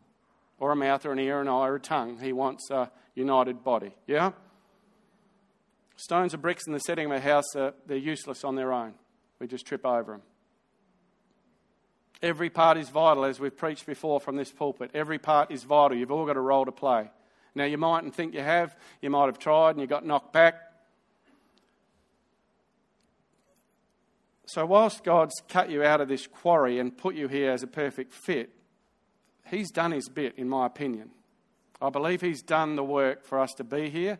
or 0.60 0.72
a 0.72 0.76
mouth 0.76 1.06
or 1.06 1.12
an 1.12 1.19
ear, 1.19 1.38
or 1.38 1.41
an 1.41 1.48
eye 1.48 1.67
or 1.67 1.76
a 1.76 1.80
tongue. 1.80 2.19
He 2.19 2.34
wants 2.34 2.69
a 2.69 2.91
united 3.15 3.63
body. 3.63 3.95
Yeah? 4.08 4.32
Stones 5.95 6.34
or 6.34 6.38
bricks 6.38 6.67
in 6.67 6.74
the 6.74 6.80
setting 6.80 7.06
of 7.06 7.12
a 7.12 7.19
house, 7.19 7.56
are, 7.56 7.74
they're 7.86 7.98
useless 7.98 8.43
on 8.43 8.56
their 8.56 8.72
own. 8.72 8.93
We 9.39 9.48
just 9.48 9.65
trip 9.65 9.86
over 9.86 10.13
them. 10.13 10.22
Every 12.22 12.50
part 12.50 12.78
is 12.78 12.89
vital, 12.89 13.24
as 13.24 13.39
we've 13.39 13.56
preached 13.56 13.86
before 13.86 14.19
from 14.19 14.36
this 14.36 14.52
pulpit. 14.52 14.91
Every 14.93 15.19
part 15.19 15.52
is 15.52 15.63
vital. 15.63 15.98
You've 15.98 16.12
all 16.12 16.26
got 16.26 16.36
a 16.36 16.41
role 16.41 16.65
to 16.65 16.72
play. 16.72 17.10
Now, 17.56 17.63
you 17.63 17.78
mightn't 17.78 18.13
think 18.13 18.34
you 18.34 18.41
have. 18.41 18.76
You 19.02 19.10
might 19.10 19.28
have 19.28 19.39
tried 19.39 19.72
and 19.72 19.80
you 19.80 19.88
got 19.88 20.06
knocked 20.06 20.34
back. 20.34 20.56
So, 24.45 24.65
whilst 24.65 25.04
God's 25.04 25.36
cut 25.48 25.69
you 25.69 25.84
out 25.84 26.02
of 26.02 26.08
this 26.08 26.26
quarry 26.28 26.80
and 26.80 26.98
put 26.98 27.15
you 27.15 27.28
here 27.28 27.52
as 27.52 27.63
a 27.63 27.67
perfect 27.67 28.12
fit, 28.12 28.50
He's 29.50 29.72
done 29.72 29.92
His 29.92 30.10
bit, 30.10 30.36
in 30.38 30.48
my 30.48 30.66
opinion. 30.66 31.10
I 31.82 31.90
believe 31.90 32.22
He's 32.22 32.42
done 32.42 32.76
the 32.76 32.84
work 32.84 33.26
for 33.26 33.40
us 33.40 33.54
to 33.56 33.64
be 33.64 33.90
here. 33.90 34.20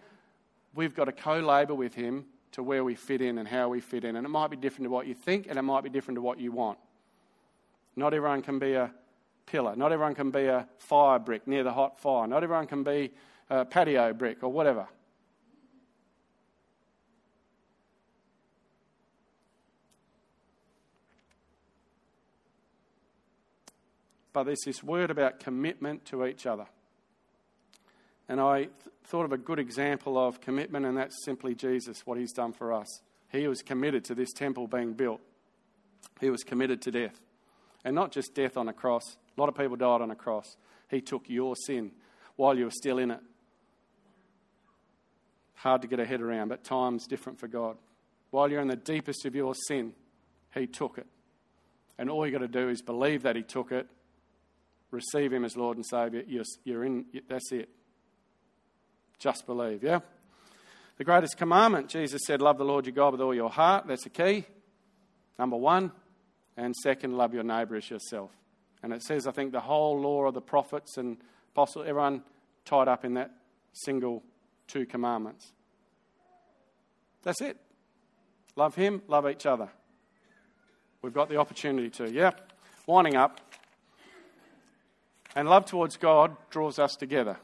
We've 0.76 0.96
got 0.96 1.06
to 1.06 1.12
co 1.12 1.39
labour 1.39 1.76
with 1.76 1.94
Him 1.94 2.26
to 2.52 2.63
where 2.63 2.84
we 2.84 2.96
fit 2.96 3.22
in 3.22 3.38
and 3.38 3.48
how 3.48 3.70
we 3.70 3.80
fit 3.80 4.04
in. 4.04 4.15
And 4.15 4.26
it 4.26 4.30
might 4.30 4.50
be 4.50 4.58
different 4.58 4.86
to 4.86 4.89
what 4.89 5.08
you 5.08 5.13
think, 5.13 5.48
and 5.48 5.58
it 5.58 5.62
might 5.62 5.84
be 5.84 5.89
different 5.89 6.15
to 6.18 6.22
what 6.22 6.39
you 6.39 6.52
want. 6.52 6.78
Not 7.96 8.13
everyone 8.13 8.42
can 8.42 8.60
be 8.60 8.74
a 8.74 8.92
pillar. 9.46 9.76
Not 9.76 9.92
everyone 9.92 10.15
can 10.15 10.32
be 10.32 10.46
a 10.46 10.68
fire 10.78 11.20
brick 11.20 11.48
near 11.48 11.63
the 11.63 11.74
hot 11.74 12.00
fire. 12.00 12.28
Not 12.28 12.44
everyone 12.44 12.68
can 12.68 12.84
be 12.84 13.12
a 13.50 13.65
patio 13.65 14.13
brick 14.13 14.44
or 14.44 14.52
whatever. 14.52 14.88
But 24.34 24.44
there's 24.44 24.62
this 24.65 24.84
word 24.84 25.10
about 25.12 25.39
commitment 25.39 26.06
to 26.06 26.26
each 26.26 26.46
other. 26.46 26.65
And 28.28 28.39
I 28.39 28.58
th- 28.58 28.72
thought 29.06 29.26
of 29.26 29.32
a 29.32 29.38
good 29.38 29.58
example 29.58 30.18
of 30.18 30.39
commitment, 30.39 30.86
and 30.86 30.96
that's 30.96 31.26
simply 31.26 31.56
Jesus, 31.56 32.06
what 32.06 32.18
he's 32.18 32.32
done 32.32 32.54
for 32.54 32.72
us. 32.72 33.02
He 33.32 33.48
was 33.48 33.62
committed 33.62 34.06
to 34.06 34.15
this 34.15 34.32
temple 34.32 34.68
being 34.68 34.94
built, 34.94 35.22
he 36.20 36.30
was 36.30 36.44
committed 36.44 36.82
to 36.84 36.92
death. 36.92 37.20
And 37.84 37.96
not 37.96 38.12
just 38.12 38.36
death 38.36 38.58
on 38.58 38.68
a 38.68 38.74
cross. 38.74 39.18
A 39.38 39.39
lot 39.39 39.48
of 39.48 39.56
people 39.56 39.78
died 39.78 40.02
on 40.02 40.12
a 40.12 40.15
cross. 40.15 40.58
He 40.89 41.00
took 41.00 41.30
your 41.30 41.56
sin 41.56 41.92
while 42.36 42.58
you 42.58 42.65
were 42.65 42.72
still 42.72 42.98
in 42.98 43.12
it. 43.12 43.22
Hard 45.56 45.82
to 45.84 45.88
get 45.88 46.00
a 46.00 46.06
head 46.06 46.22
around, 46.22 46.50
but 46.50 46.63
time's 46.63 47.08
different 47.08 47.39
for 47.39 47.48
God. 47.48 47.78
While 48.32 48.52
you're 48.52 48.62
in 48.62 48.68
the 48.68 48.76
deepest 48.76 49.26
of 49.26 49.34
your 49.34 49.56
sin, 49.56 49.94
He 50.54 50.68
took 50.68 50.98
it. 50.98 51.08
And 51.98 52.10
all 52.10 52.26
you've 52.26 52.34
got 52.34 52.39
to 52.39 52.48
do 52.48 52.70
is 52.70 52.82
believe 52.82 53.24
that 53.24 53.36
He 53.36 53.44
took 53.44 53.72
it, 53.72 53.88
receive 54.91 55.34
Him 55.34 55.45
as 55.45 55.56
Lord 55.56 55.78
and 55.78 55.86
Savior. 55.86 56.23
You're, 56.28 56.43
you're 56.63 56.84
in, 56.84 57.06
that's 57.28 57.52
it. 57.52 57.69
Just 59.17 59.45
believe, 59.45 59.84
yeah? 59.84 59.99
The 60.97 61.04
greatest 61.04 61.38
commandment, 61.38 61.89
Jesus 61.89 62.21
said, 62.25 62.41
love 62.41 62.58
the 62.58 62.65
Lord 62.65 62.86
your 62.86 62.95
God 62.95 63.13
with 63.13 63.21
all 63.21 63.34
your 63.34 63.49
heart. 63.49 63.88
That's 63.88 64.04
the 64.04 64.10
key. 64.10 64.45
Number 65.38 65.56
one. 65.56 65.91
And 66.58 66.75
second, 66.75 67.15
love 67.15 67.34
your 67.34 67.43
neighbour 67.43 67.78
as 67.78 67.89
yourself. 67.89 68.32
And 68.84 68.91
it 68.91 69.02
says, 69.04 69.28
I 69.28 69.32
think, 69.32 69.54
the 69.54 69.62
whole 69.62 69.99
law 69.99 70.25
of 70.25 70.34
the 70.34 70.41
prophets 70.41 70.97
and 70.97 71.17
apostles, 71.54 71.86
everyone 71.88 72.21
tied 72.65 72.89
up 72.89 73.06
in 73.06 73.13
that 73.13 73.32
single 73.71 74.23
two 74.67 74.86
commandments. 74.86 75.54
That's 77.23 77.39
it. 77.41 77.58
Love 78.58 78.75
Him, 78.75 79.02
love 79.08 79.28
each 79.30 79.45
other. 79.45 79.69
We've 81.02 81.13
got 81.13 81.30
the 81.30 81.38
opportunity 81.38 81.89
to. 81.91 82.12
Yeah? 82.12 82.32
Winding 82.88 83.15
up. 83.15 83.39
And 85.36 85.48
love 85.48 85.65
towards 85.65 85.98
God 85.98 86.36
draws 86.50 86.80
us 86.80 86.96
together, 86.96 87.38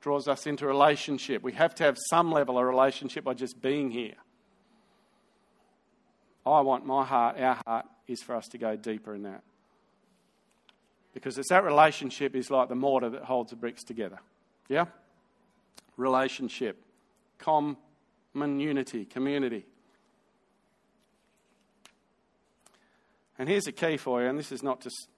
draws 0.00 0.28
us 0.28 0.46
into 0.46 0.66
relationship. 0.66 1.42
We 1.42 1.52
have 1.52 1.74
to 1.76 1.84
have 1.84 1.96
some 2.10 2.30
level 2.30 2.58
of 2.58 2.64
relationship 2.66 3.24
by 3.24 3.34
just 3.34 3.60
being 3.62 3.90
here. 3.90 4.14
I 6.46 6.60
want 6.60 6.84
my 6.84 7.04
heart, 7.04 7.38
our 7.40 7.58
heart, 7.66 7.86
is 8.06 8.22
for 8.22 8.34
us 8.34 8.48
to 8.48 8.58
go 8.58 8.76
deeper 8.76 9.14
in 9.14 9.22
that. 9.22 9.42
Because 11.14 11.38
it's 11.38 11.48
that 11.48 11.64
relationship 11.64 12.34
is 12.34 12.50
like 12.50 12.68
the 12.68 12.74
mortar 12.74 13.08
that 13.10 13.22
holds 13.22 13.50
the 13.50 13.56
bricks 13.56 13.82
together. 13.82 14.18
Yeah? 14.68 14.86
Relationship, 15.96 16.76
common 17.38 17.76
unity, 18.34 19.06
community. 19.06 19.64
And 23.38 23.48
here's 23.48 23.66
a 23.66 23.72
key 23.72 23.96
for 23.96 24.22
you, 24.22 24.28
and 24.28 24.38
this 24.38 24.52
is 24.52 24.62
not 24.62 24.80
just. 24.80 25.08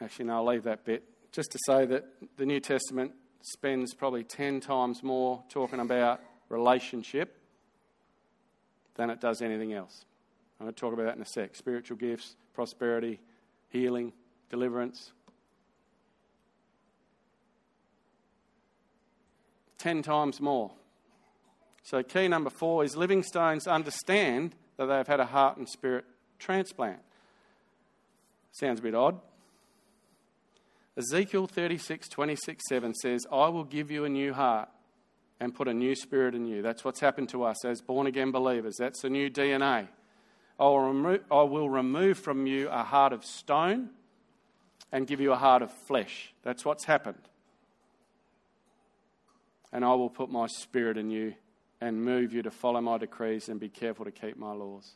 Actually, 0.00 0.26
no, 0.26 0.36
I'll 0.36 0.46
leave 0.46 0.64
that 0.64 0.84
bit. 0.84 1.04
Just 1.32 1.52
to 1.52 1.58
say 1.66 1.86
that 1.86 2.04
the 2.36 2.46
New 2.46 2.60
Testament 2.60 3.12
spends 3.42 3.94
probably 3.94 4.24
10 4.24 4.60
times 4.60 5.02
more 5.02 5.42
talking 5.48 5.80
about 5.80 6.20
relationship 6.48 7.36
than 8.96 9.10
it 9.10 9.20
does 9.20 9.42
anything 9.42 9.72
else. 9.72 10.04
I'm 10.58 10.66
going 10.66 10.74
to 10.74 10.80
talk 10.80 10.92
about 10.92 11.06
that 11.06 11.16
in 11.16 11.22
a 11.22 11.26
sec. 11.26 11.54
Spiritual 11.54 11.96
gifts, 11.96 12.36
prosperity, 12.54 13.20
healing, 13.68 14.12
deliverance. 14.48 15.12
Ten 19.78 20.02
times 20.02 20.40
more. 20.40 20.72
So, 21.82 22.02
key 22.02 22.26
number 22.26 22.50
four 22.50 22.82
is 22.82 22.96
living 22.96 23.22
stones 23.22 23.66
understand 23.66 24.54
that 24.78 24.86
they've 24.86 25.06
had 25.06 25.20
a 25.20 25.26
heart 25.26 25.58
and 25.58 25.68
spirit 25.68 26.04
transplant. 26.38 27.00
Sounds 28.52 28.80
a 28.80 28.82
bit 28.82 28.94
odd. 28.94 29.20
Ezekiel 30.98 31.46
36, 31.46 32.08
26, 32.08 32.64
7 32.68 32.94
says, 32.94 33.26
I 33.30 33.48
will 33.48 33.64
give 33.64 33.90
you 33.90 34.04
a 34.04 34.08
new 34.08 34.32
heart 34.32 34.70
and 35.38 35.54
put 35.54 35.68
a 35.68 35.74
new 35.74 35.94
spirit 35.94 36.34
in 36.34 36.46
you. 36.46 36.62
That's 36.62 36.84
what's 36.84 37.00
happened 37.00 37.28
to 37.30 37.44
us 37.44 37.64
as 37.64 37.82
born 37.82 38.06
again 38.06 38.30
believers. 38.30 38.76
That's 38.78 39.02
the 39.02 39.10
new 39.10 39.30
DNA. 39.30 39.88
I 40.58 40.64
will, 40.64 40.80
remo- 40.80 41.24
I 41.30 41.42
will 41.42 41.68
remove 41.68 42.18
from 42.18 42.46
you 42.46 42.68
a 42.70 42.82
heart 42.82 43.12
of 43.12 43.24
stone 43.24 43.90
and 44.90 45.06
give 45.06 45.20
you 45.20 45.32
a 45.32 45.36
heart 45.36 45.60
of 45.60 45.70
flesh. 45.70 46.32
That's 46.42 46.64
what's 46.64 46.84
happened. 46.84 47.28
And 49.70 49.84
I 49.84 49.92
will 49.94 50.08
put 50.08 50.30
my 50.30 50.46
spirit 50.46 50.96
in 50.96 51.10
you 51.10 51.34
and 51.82 52.02
move 52.02 52.32
you 52.32 52.40
to 52.42 52.50
follow 52.50 52.80
my 52.80 52.96
decrees 52.96 53.50
and 53.50 53.60
be 53.60 53.68
careful 53.68 54.06
to 54.06 54.10
keep 54.10 54.38
my 54.38 54.52
laws. 54.52 54.92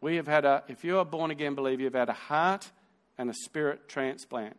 We 0.00 0.16
have 0.16 0.26
had 0.26 0.46
a, 0.46 0.64
if 0.68 0.82
you're 0.82 1.04
born 1.04 1.30
again 1.30 1.54
believer, 1.54 1.82
you've 1.82 1.94
had 1.94 2.08
a 2.08 2.14
heart 2.14 2.70
and 3.18 3.28
a 3.28 3.34
spirit 3.34 3.86
transplant. 3.86 4.56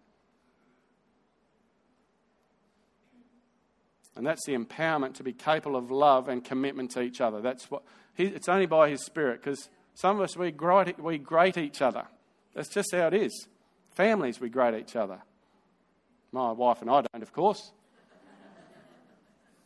And 4.16 4.26
that's 4.26 4.46
the 4.46 4.54
empowerment 4.54 5.16
to 5.16 5.24
be 5.24 5.34
capable 5.34 5.76
of 5.76 5.92
love 5.92 6.30
and 6.30 6.44
commitment 6.44 6.92
to 6.92 7.02
each 7.02 7.20
other. 7.20 7.42
That's 7.42 7.70
what, 7.70 7.84
it's 8.18 8.48
only 8.48 8.66
by 8.66 8.90
His 8.90 9.04
Spirit, 9.04 9.42
because 9.44 9.70
some 9.94 10.18
of 10.18 10.22
us, 10.22 10.38
we 10.38 10.52
grate, 10.52 11.00
we 11.00 11.18
grate 11.18 11.58
each 11.58 11.82
other. 11.82 12.06
That's 12.54 12.70
just 12.70 12.94
how 12.94 13.08
it 13.08 13.14
is. 13.14 13.48
Families, 13.92 14.40
we 14.40 14.50
grate 14.50 14.76
each 14.76 14.96
other. 14.96 15.20
My 16.32 16.52
wife 16.52 16.82
and 16.82 16.90
I 16.90 17.02
don't, 17.02 17.22
of 17.22 17.34
course. 17.34 17.72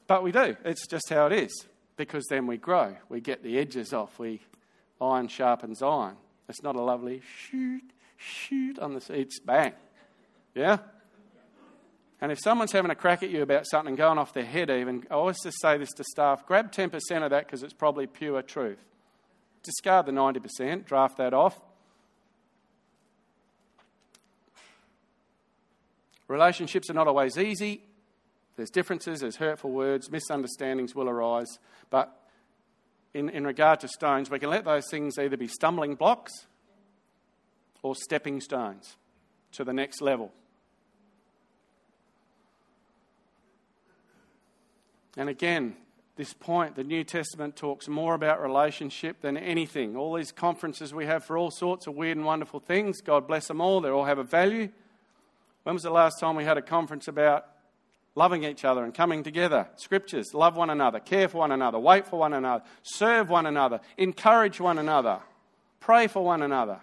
But 0.07 0.23
we 0.23 0.31
do. 0.31 0.57
It's 0.65 0.88
just 0.88 1.09
how 1.09 1.27
it 1.27 1.33
is. 1.33 1.65
Because 1.95 2.25
then 2.29 2.47
we 2.47 2.57
grow. 2.57 2.95
We 3.09 3.21
get 3.21 3.43
the 3.43 3.59
edges 3.59 3.93
off. 3.93 4.17
We 4.17 4.41
iron 4.99 5.27
sharpens 5.27 5.81
iron. 5.81 6.15
It's 6.47 6.63
not 6.63 6.75
a 6.75 6.81
lovely 6.81 7.21
shoot, 7.47 7.83
shoot 8.17 8.79
on 8.79 8.95
the 8.95 9.13
it's 9.13 9.39
bang. 9.39 9.73
Yeah? 10.55 10.79
And 12.21 12.32
if 12.32 12.39
someone's 12.39 12.73
having 12.73 12.91
a 12.91 12.95
crack 12.95 13.23
at 13.23 13.29
you 13.29 13.41
about 13.41 13.65
something 13.65 13.95
going 13.95 14.17
off 14.17 14.34
their 14.34 14.45
head, 14.45 14.69
even, 14.69 15.05
I 15.10 15.13
always 15.13 15.41
just 15.41 15.62
say 15.62 15.77
this 15.77 15.89
to 15.93 16.03
staff 16.03 16.45
grab 16.45 16.71
10% 16.71 16.91
of 17.23 17.29
that 17.29 17.45
because 17.45 17.63
it's 17.63 17.73
probably 17.73 18.08
pure 18.08 18.41
truth. 18.41 18.79
Discard 19.63 20.05
the 20.05 20.12
90%, 20.12 20.86
draft 20.86 21.17
that 21.17 21.34
off. 21.34 21.60
Relationships 26.27 26.89
are 26.89 26.93
not 26.93 27.08
always 27.08 27.38
easy. 27.38 27.82
There's 28.55 28.69
differences, 28.69 29.21
there's 29.21 29.38
hurtful 29.38 29.71
words, 29.71 30.12
misunderstandings 30.12 30.93
will 30.93 31.10
arise. 31.10 31.60
But 31.89 32.15
in, 33.13 33.29
in 33.29 33.47
regard 33.47 33.79
to 33.79 33.88
stones, 33.88 34.29
we 34.29 34.38
can 34.38 34.49
let 34.49 34.65
those 34.65 34.84
things 34.91 35.17
either 35.17 35.38
be 35.38 35.47
stumbling 35.47 35.95
blocks 35.95 36.32
or 37.82 37.95
stepping 37.95 38.41
stones 38.41 38.97
to 39.53 39.63
the 39.63 39.73
next 39.73 40.01
level. 40.01 40.32
And 45.19 45.27
again, 45.27 45.75
this 46.15 46.34
point, 46.34 46.77
the 46.77 46.84
New 46.86 47.03
Testament 47.03 47.58
talks 47.58 47.89
more 47.89 48.13
about 48.13 48.41
relationship 48.41 49.19
than 49.19 49.36
anything. 49.36 49.97
All 49.97 50.13
these 50.13 50.32
conferences 50.32 50.93
we 50.93 51.08
have 51.08 51.25
for 51.25 51.38
all 51.38 51.51
sorts 51.51 51.88
of 51.88 51.95
weird 51.95 52.15
and 52.15 52.25
wonderful 52.25 52.62
things, 52.62 53.01
God 53.01 53.27
bless 53.27 53.49
them 53.49 53.60
all, 53.60 53.82
they 53.82 53.89
all 53.89 54.05
have 54.05 54.17
a 54.17 54.23
value. 54.23 54.69
When 55.63 55.75
was 55.75 55.84
the 55.84 55.89
last 55.89 56.21
time 56.21 56.38
we 56.38 56.45
had 56.45 56.58
a 56.58 56.62
conference 56.62 57.10
about 57.10 57.47
loving 58.15 58.45
each 58.45 58.63
other 58.63 58.86
and 58.86 58.93
coming 58.93 59.21
together. 59.21 59.67
Scriptures 59.75 60.34
love 60.34 60.55
one 60.55 60.69
another, 60.69 61.01
care 61.01 61.27
for 61.27 61.39
one 61.39 61.51
another, 61.51 61.79
wait 61.79 62.08
for 62.08 62.17
one 62.17 62.34
another, 62.34 62.63
serve 62.82 63.29
one 63.29 63.45
another, 63.45 63.82
encourage 63.97 64.62
one 64.62 64.77
another, 64.77 65.19
pray 65.82 66.08
for 66.08 66.23
one 66.23 66.41
another, 66.41 66.79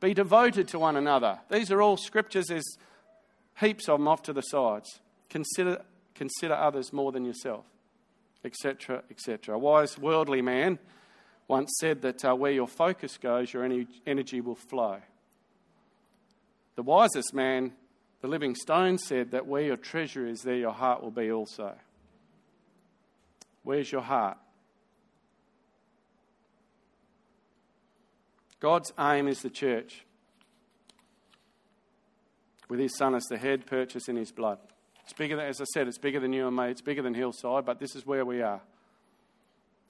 be 0.00 0.12
devoted 0.12 0.68
to 0.68 0.78
one 0.78 0.96
another. 0.96 1.38
These 1.50 1.70
are 1.70 1.80
all 1.80 1.96
scriptures, 1.96 2.48
there's 2.48 2.76
heaps 3.58 3.88
of 3.88 3.98
them 3.98 4.08
off 4.08 4.22
to 4.24 4.34
the 4.34 4.42
sides. 4.42 5.00
Consider, 5.30 5.82
consider 6.16 6.54
others 6.54 6.92
more 6.92 7.12
than 7.12 7.24
yourself, 7.24 7.64
etc., 8.44 9.02
etc. 9.10 9.54
A 9.54 9.58
wise 9.58 9.98
worldly 9.98 10.42
man 10.42 10.78
once 11.48 11.70
said 11.78 12.02
that 12.02 12.24
uh, 12.24 12.34
where 12.34 12.52
your 12.52 12.66
focus 12.66 13.18
goes, 13.18 13.52
your 13.52 13.68
energy 14.06 14.40
will 14.40 14.56
flow. 14.56 14.98
The 16.74 16.82
wisest 16.82 17.32
man 17.32 17.72
the 18.26 18.28
living 18.28 18.54
stone 18.54 18.98
said 18.98 19.30
that 19.30 19.46
where 19.46 19.62
your 19.62 19.76
treasure 19.76 20.26
is, 20.26 20.40
there 20.40 20.56
your 20.56 20.72
heart 20.72 21.02
will 21.02 21.10
be 21.10 21.30
also. 21.30 21.76
Where's 23.62 23.92
your 23.92 24.00
heart? 24.00 24.38
God's 28.58 28.92
aim 28.98 29.28
is 29.28 29.42
the 29.42 29.50
church, 29.50 30.04
with 32.68 32.80
his 32.80 32.96
son 32.96 33.14
as 33.14 33.24
the 33.24 33.36
head, 33.36 33.66
purchased 33.66 34.08
in 34.08 34.16
his 34.16 34.32
blood. 34.32 34.58
It's 35.06 35.14
bigger 35.14 35.36
than, 35.36 35.46
as 35.46 35.60
I 35.60 35.64
said, 35.64 35.88
it's 35.88 35.98
bigger 35.98 36.20
than 36.20 36.32
you 36.32 36.46
and 36.46 36.54
me, 36.54 36.66
it's 36.66 36.82
bigger 36.82 37.02
than 37.02 37.14
Hillside, 37.14 37.64
but 37.64 37.80
this 37.80 37.96
is 37.96 38.04
where 38.04 38.24
we 38.24 38.42
are. 38.42 38.60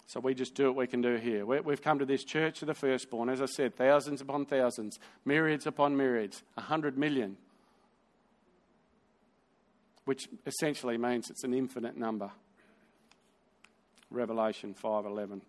So 0.07 0.20
we 0.20 0.35
just 0.35 0.55
do 0.55 0.66
what 0.66 0.76
we 0.76 0.87
can 0.87 1.02
do 1.02 1.16
here. 1.16 1.44
We've 1.44 1.83
come 1.83 1.98
to 1.98 2.07
this 2.07 2.22
church 2.22 2.62
of 2.62 2.68
the 2.68 2.74
firstborn, 2.74 3.29
as 3.29 3.42
I 3.42 3.46
said, 3.46 3.74
thousands 3.74 4.20
upon 4.20 4.46
thousands, 4.46 5.00
myriads 5.24 5.66
upon 5.66 5.96
myriads, 5.96 6.44
a 6.57 6.61
hundred 6.61 6.96
million 6.96 7.37
which 10.07 10.29
essentially 10.46 10.96
means 10.96 11.29
it's 11.31 11.44
an 11.44 11.52
infinite 11.52 11.96
number. 11.96 12.31
Revelation 14.11 14.72
5:11. 14.72 15.42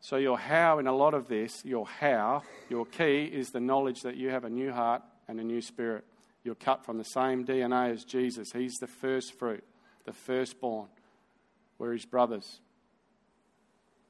So 0.00 0.16
your 0.16 0.38
how 0.38 0.78
in 0.78 0.86
a 0.86 0.92
lot 0.92 1.14
of 1.14 1.28
this, 1.28 1.64
your 1.64 1.86
how, 1.86 2.42
your 2.68 2.86
key 2.86 3.24
is 3.24 3.50
the 3.50 3.60
knowledge 3.60 4.00
that 4.02 4.16
you 4.16 4.30
have 4.30 4.44
a 4.44 4.50
new 4.50 4.72
heart 4.72 5.02
and 5.32 5.40
a 5.40 5.44
new 5.44 5.62
spirit. 5.62 6.04
You're 6.44 6.54
cut 6.54 6.84
from 6.84 6.98
the 6.98 7.04
same 7.04 7.46
DNA 7.46 7.90
as 7.90 8.04
Jesus. 8.04 8.52
He's 8.52 8.74
the 8.82 8.86
first 8.86 9.32
fruit, 9.38 9.64
the 10.04 10.12
firstborn. 10.12 10.88
We're 11.78 11.94
his 11.94 12.04
brothers 12.04 12.60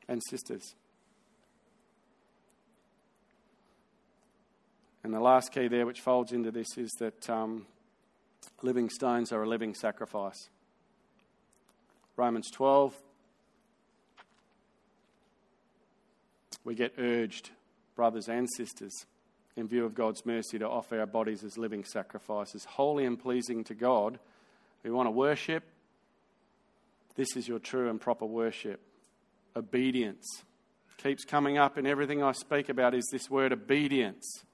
and 0.09 0.21
sisters. 0.29 0.75
And 5.05 5.15
the 5.15 5.21
last 5.21 5.53
key 5.53 5.69
there, 5.69 5.87
which 5.87 6.01
folds 6.01 6.33
into 6.33 6.51
this, 6.51 6.77
is 6.77 6.91
that 6.99 7.31
um, 7.31 7.67
living 8.61 8.91
stones 8.91 9.31
are 9.31 9.45
a 9.45 9.49
living 9.49 9.75
sacrifice. 9.75 10.49
Romans 12.17 12.51
12, 12.51 12.97
we 16.65 16.75
get 16.75 16.95
urged, 16.99 17.51
brothers 17.95 18.29
and 18.29 18.49
sisters, 18.57 19.07
in 19.57 19.69
view 19.69 19.85
of 19.85 19.95
God's 19.95 20.25
mercy, 20.25 20.59
to 20.59 20.69
offer 20.69 20.99
our 20.99 21.07
bodies 21.07 21.45
as 21.45 21.59
living 21.59 21.85
sacrifices, 21.85 22.65
holy 22.65 23.05
and 23.05 23.19
pleasing 23.19 23.65
to 23.65 23.75
God. 23.75 24.19
We 24.83 24.91
want 24.91 25.07
to 25.07 25.11
worship 25.11 25.65
This 27.15 27.37
is 27.37 27.47
your 27.47 27.59
true 27.59 27.91
and 27.91 28.01
proper 28.01 28.25
worship. 28.25 28.81
Obedience. 29.55 30.25
Keeps 30.97 31.25
coming 31.25 31.59
up 31.59 31.77
in 31.77 31.87
everything 31.87 32.23
I 32.23 32.33
speak 32.33 32.69
about 32.69 32.95
is 32.95 33.07
this 33.13 33.29
word 33.29 33.53
obedience. 33.53 34.45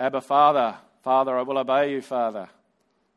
Abba, 0.00 0.20
Father, 0.20 0.76
Father, 1.02 1.38
I 1.38 1.42
will 1.42 1.58
obey 1.58 1.92
you, 1.92 2.02
Father. 2.02 2.48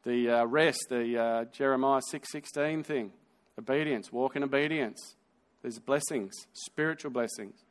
The 0.04 0.30
uh, 0.30 0.46
rest, 0.46 0.86
the 0.90 1.18
uh, 1.18 1.46
Jeremiah 1.46 2.02
6.16 2.14 2.86
thing, 2.86 3.12
obedience, 3.58 4.12
walk 4.12 4.36
in 4.36 4.44
obedience. 4.44 5.16
There's 5.62 5.80
blessings, 5.80 6.34
spiritual 6.54 7.12
blessings. 7.12 7.66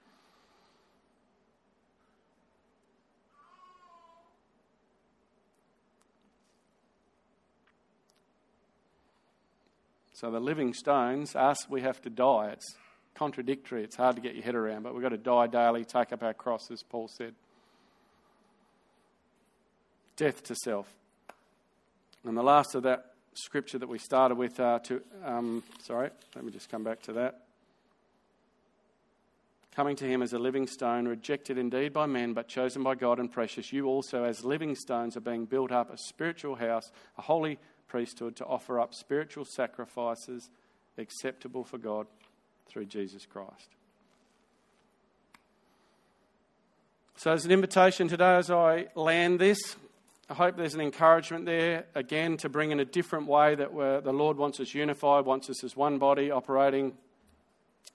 So 10.20 10.32
the 10.32 10.40
living 10.40 10.74
stones, 10.74 11.36
us, 11.36 11.68
we 11.68 11.82
have 11.82 12.02
to 12.02 12.10
die. 12.10 12.50
It's 12.52 12.74
contradictory. 13.14 13.84
It's 13.84 13.94
hard 13.94 14.16
to 14.16 14.22
get 14.22 14.34
your 14.34 14.42
head 14.42 14.56
around, 14.56 14.82
but 14.82 14.92
we've 14.92 15.02
got 15.02 15.10
to 15.10 15.16
die 15.16 15.46
daily, 15.46 15.84
take 15.84 16.12
up 16.12 16.24
our 16.24 16.34
cross, 16.34 16.72
as 16.72 16.82
Paul 16.82 17.06
said. 17.06 17.34
Death 20.16 20.42
to 20.42 20.56
self. 20.56 20.92
And 22.24 22.36
the 22.36 22.42
last 22.42 22.74
of 22.74 22.82
that 22.82 23.12
scripture 23.34 23.78
that 23.78 23.88
we 23.88 24.00
started 24.00 24.36
with, 24.36 24.58
uh, 24.58 24.80
to, 24.80 25.00
um, 25.24 25.62
sorry, 25.84 26.10
let 26.34 26.44
me 26.44 26.50
just 26.50 26.68
come 26.68 26.82
back 26.82 27.00
to 27.02 27.12
that. 27.12 27.42
Coming 29.76 29.94
to 29.94 30.04
him 30.04 30.20
as 30.20 30.32
a 30.32 30.38
living 30.40 30.66
stone, 30.66 31.06
rejected 31.06 31.58
indeed 31.58 31.92
by 31.92 32.06
men, 32.06 32.32
but 32.32 32.48
chosen 32.48 32.82
by 32.82 32.96
God 32.96 33.20
and 33.20 33.30
precious, 33.30 33.72
you 33.72 33.86
also, 33.86 34.24
as 34.24 34.42
living 34.42 34.74
stones, 34.74 35.16
are 35.16 35.20
being 35.20 35.44
built 35.44 35.70
up 35.70 35.92
a 35.92 35.96
spiritual 35.96 36.56
house, 36.56 36.90
a 37.16 37.22
holy 37.22 37.60
priesthood 37.88 38.36
to 38.36 38.44
offer 38.44 38.78
up 38.78 38.94
spiritual 38.94 39.44
sacrifices 39.44 40.50
acceptable 40.96 41.64
for 41.64 41.78
God 41.78 42.06
through 42.68 42.86
Jesus 42.86 43.26
Christ. 43.26 43.68
So, 47.16 47.32
as 47.32 47.44
an 47.44 47.50
invitation 47.50 48.06
today, 48.06 48.36
as 48.36 48.50
I 48.50 48.86
land 48.94 49.40
this, 49.40 49.76
I 50.30 50.34
hope 50.34 50.56
there's 50.56 50.74
an 50.74 50.80
encouragement 50.80 51.46
there 51.46 51.86
again 51.94 52.36
to 52.38 52.48
bring 52.48 52.70
in 52.70 52.80
a 52.80 52.84
different 52.84 53.26
way 53.26 53.54
that 53.54 53.74
the 54.04 54.12
Lord 54.12 54.36
wants 54.36 54.60
us 54.60 54.74
unified, 54.74 55.24
wants 55.24 55.50
us 55.50 55.64
as 55.64 55.74
one 55.74 55.98
body 55.98 56.30
operating. 56.30 56.92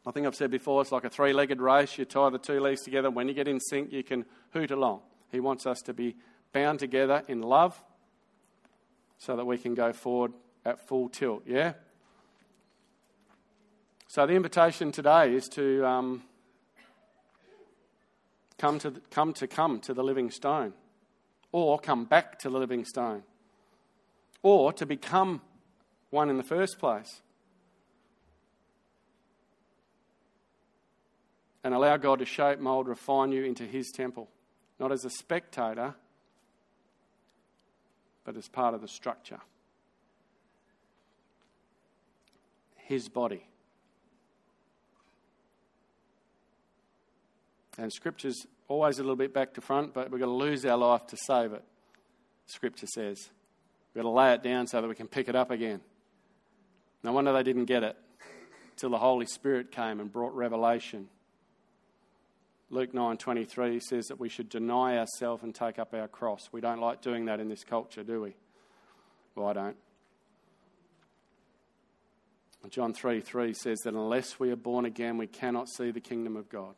I 0.05 0.11
think 0.11 0.27
I've 0.27 0.35
said 0.35 0.51
before, 0.51 0.81
it's 0.81 0.91
like 0.91 1.05
a 1.05 1.09
three 1.09 1.31
legged 1.31 1.61
race. 1.61 1.97
You 1.97 2.03
tie 2.03 2.29
the 2.31 2.37
two 2.37 2.59
legs 2.59 2.81
together. 2.81 3.09
When 3.09 3.27
you 3.29 3.33
get 3.33 3.47
in 3.47 3.59
sync, 3.59 3.93
you 3.93 4.03
can 4.03 4.25
hoot 4.51 4.71
along. 4.71 5.01
He 5.31 5.39
wants 5.39 5.65
us 5.65 5.81
to 5.83 5.93
be 5.93 6.15
bound 6.51 6.79
together 6.79 7.23
in 7.27 7.41
love 7.41 7.81
so 9.17 9.35
that 9.35 9.45
we 9.45 9.57
can 9.57 9.73
go 9.73 9.93
forward 9.93 10.33
at 10.65 10.87
full 10.87 11.09
tilt. 11.09 11.43
Yeah? 11.45 11.73
So 14.07 14.27
the 14.27 14.33
invitation 14.33 14.91
today 14.91 15.33
is 15.33 15.47
to 15.49 15.85
um, 15.85 16.23
come 18.59 18.79
to 18.79 18.91
come 19.09 19.33
to 19.33 19.47
come 19.47 19.79
to 19.79 19.93
the 19.93 20.03
living 20.03 20.29
stone, 20.29 20.73
or 21.51 21.79
come 21.79 22.05
back 22.05 22.37
to 22.39 22.49
the 22.49 22.59
living 22.59 22.85
stone, 22.85 23.23
or 24.43 24.71
to 24.73 24.85
become 24.85 25.41
one 26.11 26.29
in 26.29 26.37
the 26.37 26.43
first 26.43 26.77
place, 26.77 27.21
and 31.63 31.73
allow 31.73 31.97
God 31.97 32.19
to 32.19 32.25
shape, 32.25 32.59
mold, 32.59 32.87
refine 32.87 33.31
you 33.31 33.43
into 33.43 33.63
His 33.63 33.91
temple, 33.91 34.29
not 34.79 34.91
as 34.91 35.05
a 35.05 35.09
spectator, 35.09 35.95
but 38.23 38.37
as 38.37 38.47
part 38.47 38.73
of 38.73 38.81
the 38.81 38.87
structure. 38.87 39.39
His 42.75 43.09
body. 43.09 43.45
And 47.77 47.91
Scripture's 47.91 48.45
always 48.67 48.99
a 48.99 49.01
little 49.01 49.15
bit 49.15 49.33
back 49.33 49.53
to 49.55 49.61
front, 49.61 49.93
but 49.93 50.11
we've 50.11 50.19
got 50.19 50.27
to 50.27 50.31
lose 50.31 50.65
our 50.65 50.77
life 50.77 51.07
to 51.07 51.17
save 51.17 51.53
it, 51.53 51.63
Scripture 52.45 52.87
says. 52.87 53.29
We've 53.93 54.03
got 54.03 54.09
to 54.09 54.13
lay 54.13 54.33
it 54.33 54.43
down 54.43 54.67
so 54.67 54.81
that 54.81 54.87
we 54.87 54.95
can 54.95 55.07
pick 55.07 55.27
it 55.27 55.35
up 55.35 55.51
again. 55.51 55.81
No 57.03 57.11
wonder 57.11 57.33
they 57.33 57.43
didn't 57.43 57.65
get 57.65 57.83
it 57.83 57.97
till 58.75 58.89
the 58.89 58.97
Holy 58.97 59.25
Spirit 59.25 59.71
came 59.71 59.99
and 59.99 60.11
brought 60.11 60.33
revelation. 60.35 61.09
Luke 62.73 62.91
9:23 62.91 63.79
says 63.79 64.07
that 64.07 64.19
we 64.19 64.27
should 64.27 64.49
deny 64.49 64.97
ourselves 64.97 65.43
and 65.43 65.53
take 65.53 65.77
up 65.77 65.93
our 65.93 66.07
cross. 66.07 66.49
We 66.51 66.59
don't 66.59 66.79
like 66.79 67.01
doing 67.01 67.25
that 67.25 67.39
in 67.39 67.47
this 67.47 67.63
culture, 67.63 68.03
do 68.03 68.21
we? 68.21 68.33
Well, 69.35 69.45
I 69.45 69.53
don't. 69.53 69.77
John 72.69 72.91
3 72.91 73.21
3 73.21 73.53
says 73.53 73.77
that 73.81 73.93
unless 73.93 74.39
we 74.39 74.49
are 74.49 74.55
born 74.55 74.85
again, 74.85 75.19
we 75.19 75.27
cannot 75.27 75.69
see 75.69 75.91
the 75.91 76.01
kingdom 76.01 76.35
of 76.35 76.49
God. 76.49 76.73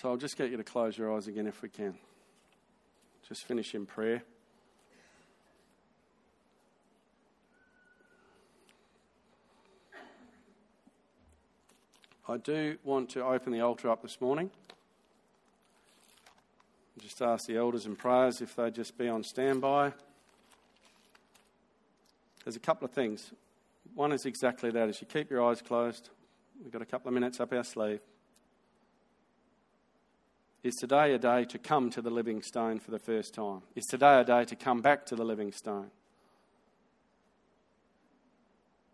So 0.00 0.10
I'll 0.10 0.16
just 0.16 0.36
get 0.36 0.52
you 0.52 0.56
to 0.56 0.64
close 0.64 0.96
your 0.96 1.12
eyes 1.12 1.26
again 1.26 1.48
if 1.48 1.60
we 1.60 1.68
can 1.68 1.98
just 3.28 3.44
finish 3.44 3.74
in 3.74 3.86
prayer. 3.86 4.22
I 12.28 12.36
do 12.36 12.78
want 12.84 13.10
to 13.10 13.24
open 13.24 13.52
the 13.52 13.60
altar 13.60 13.90
up 13.90 14.02
this 14.02 14.20
morning. 14.20 14.50
Just 16.98 17.20
ask 17.20 17.46
the 17.46 17.56
elders 17.56 17.86
and 17.86 17.98
prayers 17.98 18.40
if 18.40 18.54
they'd 18.54 18.74
just 18.74 18.96
be 18.96 19.08
on 19.08 19.24
standby. 19.24 19.92
There's 22.44 22.56
a 22.56 22.60
couple 22.60 22.84
of 22.84 22.92
things. 22.92 23.32
One 23.94 24.12
is 24.12 24.24
exactly 24.24 24.70
that: 24.70 24.88
as 24.88 25.00
you 25.00 25.06
keep 25.06 25.30
your 25.30 25.42
eyes 25.44 25.60
closed, 25.62 26.10
we've 26.62 26.72
got 26.72 26.82
a 26.82 26.86
couple 26.86 27.08
of 27.08 27.14
minutes 27.14 27.40
up 27.40 27.52
our 27.52 27.64
sleeve. 27.64 28.00
Is 30.62 30.76
today 30.76 31.12
a 31.12 31.18
day 31.18 31.44
to 31.46 31.58
come 31.58 31.90
to 31.90 32.00
the 32.00 32.10
living 32.10 32.40
stone 32.40 32.78
for 32.78 32.92
the 32.92 32.98
first 32.98 33.34
time? 33.34 33.62
Is 33.74 33.84
today 33.86 34.20
a 34.20 34.24
day 34.24 34.44
to 34.44 34.54
come 34.54 34.80
back 34.80 35.04
to 35.06 35.16
the 35.16 35.24
living 35.24 35.50
stone? 35.50 35.90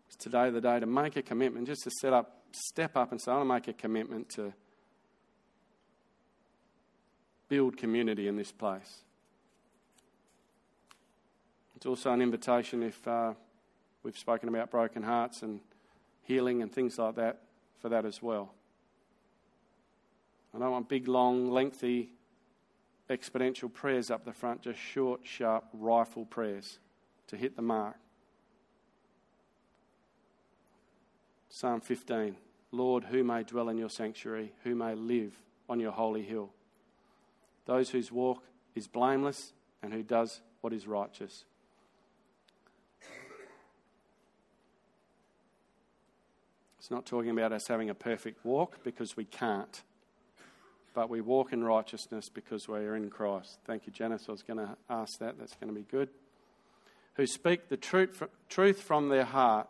Is 0.09 0.15
today 0.15 0.49
the 0.49 0.61
day 0.61 0.79
to 0.79 0.87
make 0.87 1.15
a 1.15 1.21
commitment, 1.21 1.67
just 1.67 1.83
to 1.83 1.91
set 2.01 2.11
up, 2.11 2.41
step 2.51 2.97
up 2.97 3.11
and 3.11 3.21
say, 3.21 3.31
I 3.31 3.35
want 3.35 3.47
to 3.47 3.53
make 3.53 3.67
a 3.67 3.79
commitment 3.79 4.29
to 4.29 4.51
build 7.49 7.77
community 7.77 8.27
in 8.27 8.35
this 8.35 8.51
place? 8.51 9.03
It's 11.75 11.85
also 11.85 12.11
an 12.11 12.21
invitation 12.21 12.81
if 12.81 13.07
uh, 13.07 13.33
we've 14.01 14.17
spoken 14.17 14.49
about 14.49 14.71
broken 14.71 15.03
hearts 15.03 15.43
and 15.43 15.59
healing 16.23 16.63
and 16.63 16.73
things 16.73 16.97
like 16.97 17.15
that, 17.15 17.41
for 17.79 17.89
that 17.89 18.05
as 18.05 18.23
well. 18.23 18.53
I 20.53 20.59
don't 20.59 20.71
want 20.71 20.89
big, 20.89 21.07
long, 21.07 21.51
lengthy, 21.51 22.11
exponential 23.09 23.71
prayers 23.71 24.09
up 24.11 24.25
the 24.25 24.33
front, 24.33 24.61
just 24.61 24.79
short, 24.79 25.21
sharp 25.23 25.65
rifle 25.73 26.25
prayers 26.25 26.79
to 27.27 27.37
hit 27.37 27.55
the 27.55 27.61
mark. 27.61 27.95
Psalm 31.49 31.81
15 31.81 32.35
Lord, 32.71 33.05
who 33.05 33.23
may 33.23 33.43
dwell 33.43 33.69
in 33.69 33.77
your 33.77 33.89
sanctuary, 33.89 34.53
who 34.63 34.75
may 34.75 34.93
live 34.93 35.33
on 35.67 35.79
your 35.79 35.91
holy 35.91 36.21
hill? 36.21 36.51
Those 37.65 37.89
whose 37.89 38.11
walk 38.11 38.43
is 38.75 38.87
blameless 38.87 39.53
and 39.81 39.91
who 39.91 40.03
does 40.03 40.41
what 40.61 40.71
is 40.71 40.87
righteous. 40.87 41.45
It's 46.77 46.91
not 46.91 47.05
talking 47.05 47.31
about 47.31 47.51
us 47.51 47.67
having 47.67 47.89
a 47.89 47.95
perfect 47.95 48.45
walk 48.45 48.83
because 48.83 49.17
we 49.17 49.25
can't 49.25 49.83
but 50.93 51.09
we 51.09 51.21
walk 51.21 51.53
in 51.53 51.63
righteousness 51.63 52.29
because 52.29 52.67
we 52.67 52.77
are 52.79 52.95
in 52.95 53.09
Christ. 53.09 53.59
Thank 53.65 53.85
you, 53.85 53.93
Janice. 53.93 54.25
I 54.27 54.31
was 54.31 54.43
going 54.43 54.57
to 54.57 54.75
ask 54.89 55.19
that. 55.19 55.37
That's 55.39 55.55
going 55.55 55.73
to 55.73 55.79
be 55.79 55.85
good. 55.89 56.09
Who 57.15 57.25
speak 57.27 57.69
the 57.69 57.77
truth 57.77 58.81
from 58.81 59.09
their 59.09 59.25
heart 59.25 59.67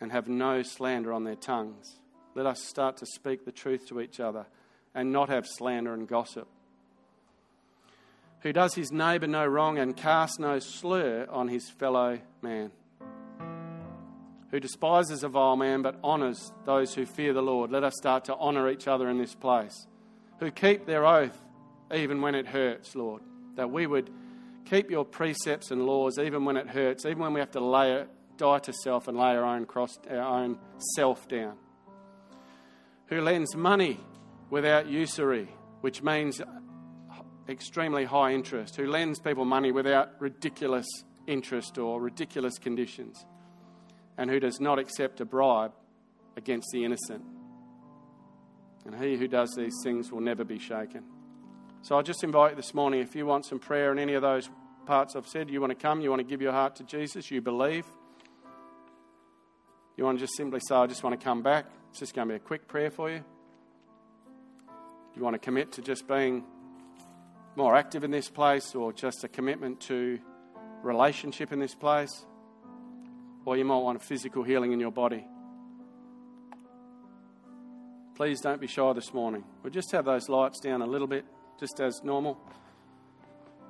and 0.00 0.12
have 0.12 0.28
no 0.28 0.62
slander 0.62 1.12
on 1.12 1.24
their 1.24 1.36
tongues. 1.36 2.00
Let 2.34 2.46
us 2.46 2.62
start 2.62 2.96
to 2.98 3.06
speak 3.06 3.44
the 3.44 3.52
truth 3.52 3.86
to 3.88 4.00
each 4.00 4.20
other 4.20 4.46
and 4.94 5.12
not 5.12 5.28
have 5.28 5.46
slander 5.46 5.94
and 5.94 6.08
gossip. 6.08 6.48
Who 8.40 8.52
does 8.52 8.74
his 8.74 8.90
neighbour 8.90 9.28
no 9.28 9.46
wrong 9.46 9.78
and 9.78 9.96
casts 9.96 10.38
no 10.38 10.58
slur 10.58 11.26
on 11.30 11.48
his 11.48 11.70
fellow 11.70 12.18
man 12.42 12.72
who 14.52 14.60
despises 14.60 15.24
a 15.24 15.28
vile 15.28 15.56
man 15.56 15.82
but 15.82 15.98
honours 16.04 16.52
those 16.66 16.94
who 16.94 17.06
fear 17.06 17.32
the 17.32 17.42
Lord. 17.42 17.72
Let 17.72 17.82
us 17.82 17.94
start 17.96 18.26
to 18.26 18.36
honour 18.36 18.70
each 18.70 18.86
other 18.86 19.08
in 19.08 19.18
this 19.18 19.34
place. 19.34 19.86
Who 20.38 20.50
keep 20.50 20.86
their 20.86 21.04
oath 21.06 21.36
even 21.92 22.20
when 22.20 22.34
it 22.34 22.46
hurts, 22.46 22.94
Lord. 22.94 23.22
That 23.56 23.70
we 23.70 23.86
would 23.86 24.10
keep 24.66 24.90
your 24.90 25.06
precepts 25.06 25.70
and 25.70 25.86
laws 25.86 26.18
even 26.18 26.44
when 26.44 26.56
it 26.56 26.68
hurts, 26.68 27.06
even 27.06 27.18
when 27.18 27.32
we 27.32 27.40
have 27.40 27.50
to 27.52 27.60
lay 27.60 28.04
die 28.36 28.58
to 28.58 28.72
self 28.72 29.08
and 29.08 29.16
lay 29.16 29.36
our 29.36 29.44
own, 29.44 29.64
cross, 29.64 29.98
our 30.10 30.20
own 30.20 30.58
self 30.94 31.26
down. 31.28 31.56
Who 33.06 33.22
lends 33.22 33.56
money 33.56 34.00
without 34.50 34.86
usury, 34.86 35.48
which 35.80 36.02
means 36.02 36.42
extremely 37.48 38.04
high 38.04 38.32
interest. 38.32 38.76
Who 38.76 38.86
lends 38.86 39.18
people 39.18 39.46
money 39.46 39.72
without 39.72 40.20
ridiculous 40.20 40.86
interest 41.26 41.78
or 41.78 42.00
ridiculous 42.00 42.58
conditions. 42.58 43.24
And 44.18 44.30
who 44.30 44.40
does 44.40 44.60
not 44.60 44.78
accept 44.78 45.20
a 45.20 45.24
bribe 45.24 45.72
against 46.36 46.68
the 46.72 46.84
innocent. 46.84 47.22
And 48.84 48.94
he 49.02 49.16
who 49.16 49.28
does 49.28 49.54
these 49.56 49.74
things 49.82 50.10
will 50.10 50.20
never 50.20 50.44
be 50.44 50.58
shaken. 50.58 51.04
So 51.82 51.98
I 51.98 52.02
just 52.02 52.22
invite 52.22 52.52
you 52.52 52.56
this 52.56 52.74
morning, 52.74 53.00
if 53.00 53.16
you 53.16 53.26
want 53.26 53.44
some 53.46 53.58
prayer 53.58 53.90
in 53.90 53.98
any 53.98 54.14
of 54.14 54.22
those 54.22 54.48
parts 54.86 55.16
I've 55.16 55.26
said, 55.26 55.50
you 55.50 55.60
want 55.60 55.70
to 55.70 55.76
come, 55.76 56.00
you 56.00 56.10
want 56.10 56.20
to 56.20 56.26
give 56.26 56.42
your 56.42 56.52
heart 56.52 56.76
to 56.76 56.84
Jesus, 56.84 57.30
you 57.30 57.40
believe, 57.40 57.86
you 59.96 60.04
want 60.04 60.18
to 60.18 60.24
just 60.24 60.36
simply 60.36 60.60
say, 60.66 60.74
I 60.74 60.86
just 60.86 61.02
want 61.02 61.18
to 61.18 61.24
come 61.24 61.42
back. 61.42 61.66
It's 61.90 62.00
just 62.00 62.14
going 62.14 62.28
to 62.28 62.32
be 62.32 62.36
a 62.36 62.40
quick 62.40 62.66
prayer 62.66 62.90
for 62.90 63.10
you. 63.10 63.22
You 65.14 65.22
want 65.22 65.34
to 65.34 65.38
commit 65.38 65.72
to 65.72 65.82
just 65.82 66.08
being 66.08 66.44
more 67.54 67.76
active 67.76 68.02
in 68.02 68.10
this 68.10 68.30
place 68.30 68.74
or 68.74 68.92
just 68.92 69.24
a 69.24 69.28
commitment 69.28 69.80
to 69.82 70.18
relationship 70.82 71.52
in 71.52 71.58
this 71.58 71.74
place, 71.74 72.24
or 73.44 73.56
you 73.56 73.64
might 73.64 73.78
want 73.78 74.02
a 74.02 74.04
physical 74.04 74.42
healing 74.42 74.72
in 74.72 74.80
your 74.80 74.92
body. 74.92 75.26
Please 78.14 78.40
don't 78.40 78.60
be 78.60 78.66
shy 78.66 78.92
this 78.92 79.12
morning. 79.12 79.42
We'll 79.62 79.72
just 79.72 79.90
have 79.92 80.04
those 80.04 80.28
lights 80.28 80.60
down 80.60 80.82
a 80.82 80.86
little 80.86 81.06
bit, 81.06 81.24
just 81.58 81.80
as 81.80 82.02
normal. 82.04 82.38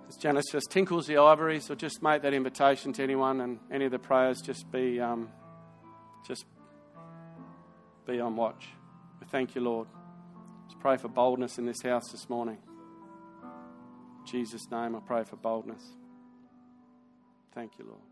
As 0.08 0.16
Janice 0.16 0.46
just 0.50 0.70
tinkles 0.70 1.06
the 1.06 1.16
ivories, 1.16 1.70
or 1.70 1.74
just 1.74 2.02
make 2.02 2.22
that 2.22 2.34
invitation 2.34 2.92
to 2.94 3.02
anyone, 3.02 3.40
and 3.40 3.58
any 3.70 3.84
of 3.84 3.92
the 3.92 3.98
prayers 3.98 4.40
just 4.42 4.70
be 4.70 5.00
um, 5.00 5.28
just 6.26 6.44
be 8.06 8.20
on 8.20 8.36
watch. 8.36 8.68
We 9.20 9.26
thank 9.28 9.54
you, 9.54 9.62
Lord. 9.62 9.88
Let's 10.64 10.74
pray 10.80 10.96
for 10.96 11.08
boldness 11.08 11.58
in 11.58 11.64
this 11.64 11.80
house 11.82 12.10
this 12.10 12.28
morning. 12.28 12.58
In 14.20 14.26
Jesus' 14.26 14.70
name, 14.70 14.96
I 14.96 15.00
pray 15.00 15.24
for 15.24 15.36
boldness. 15.36 15.82
Thank 17.54 17.78
you, 17.78 17.86
Lord. 17.86 18.11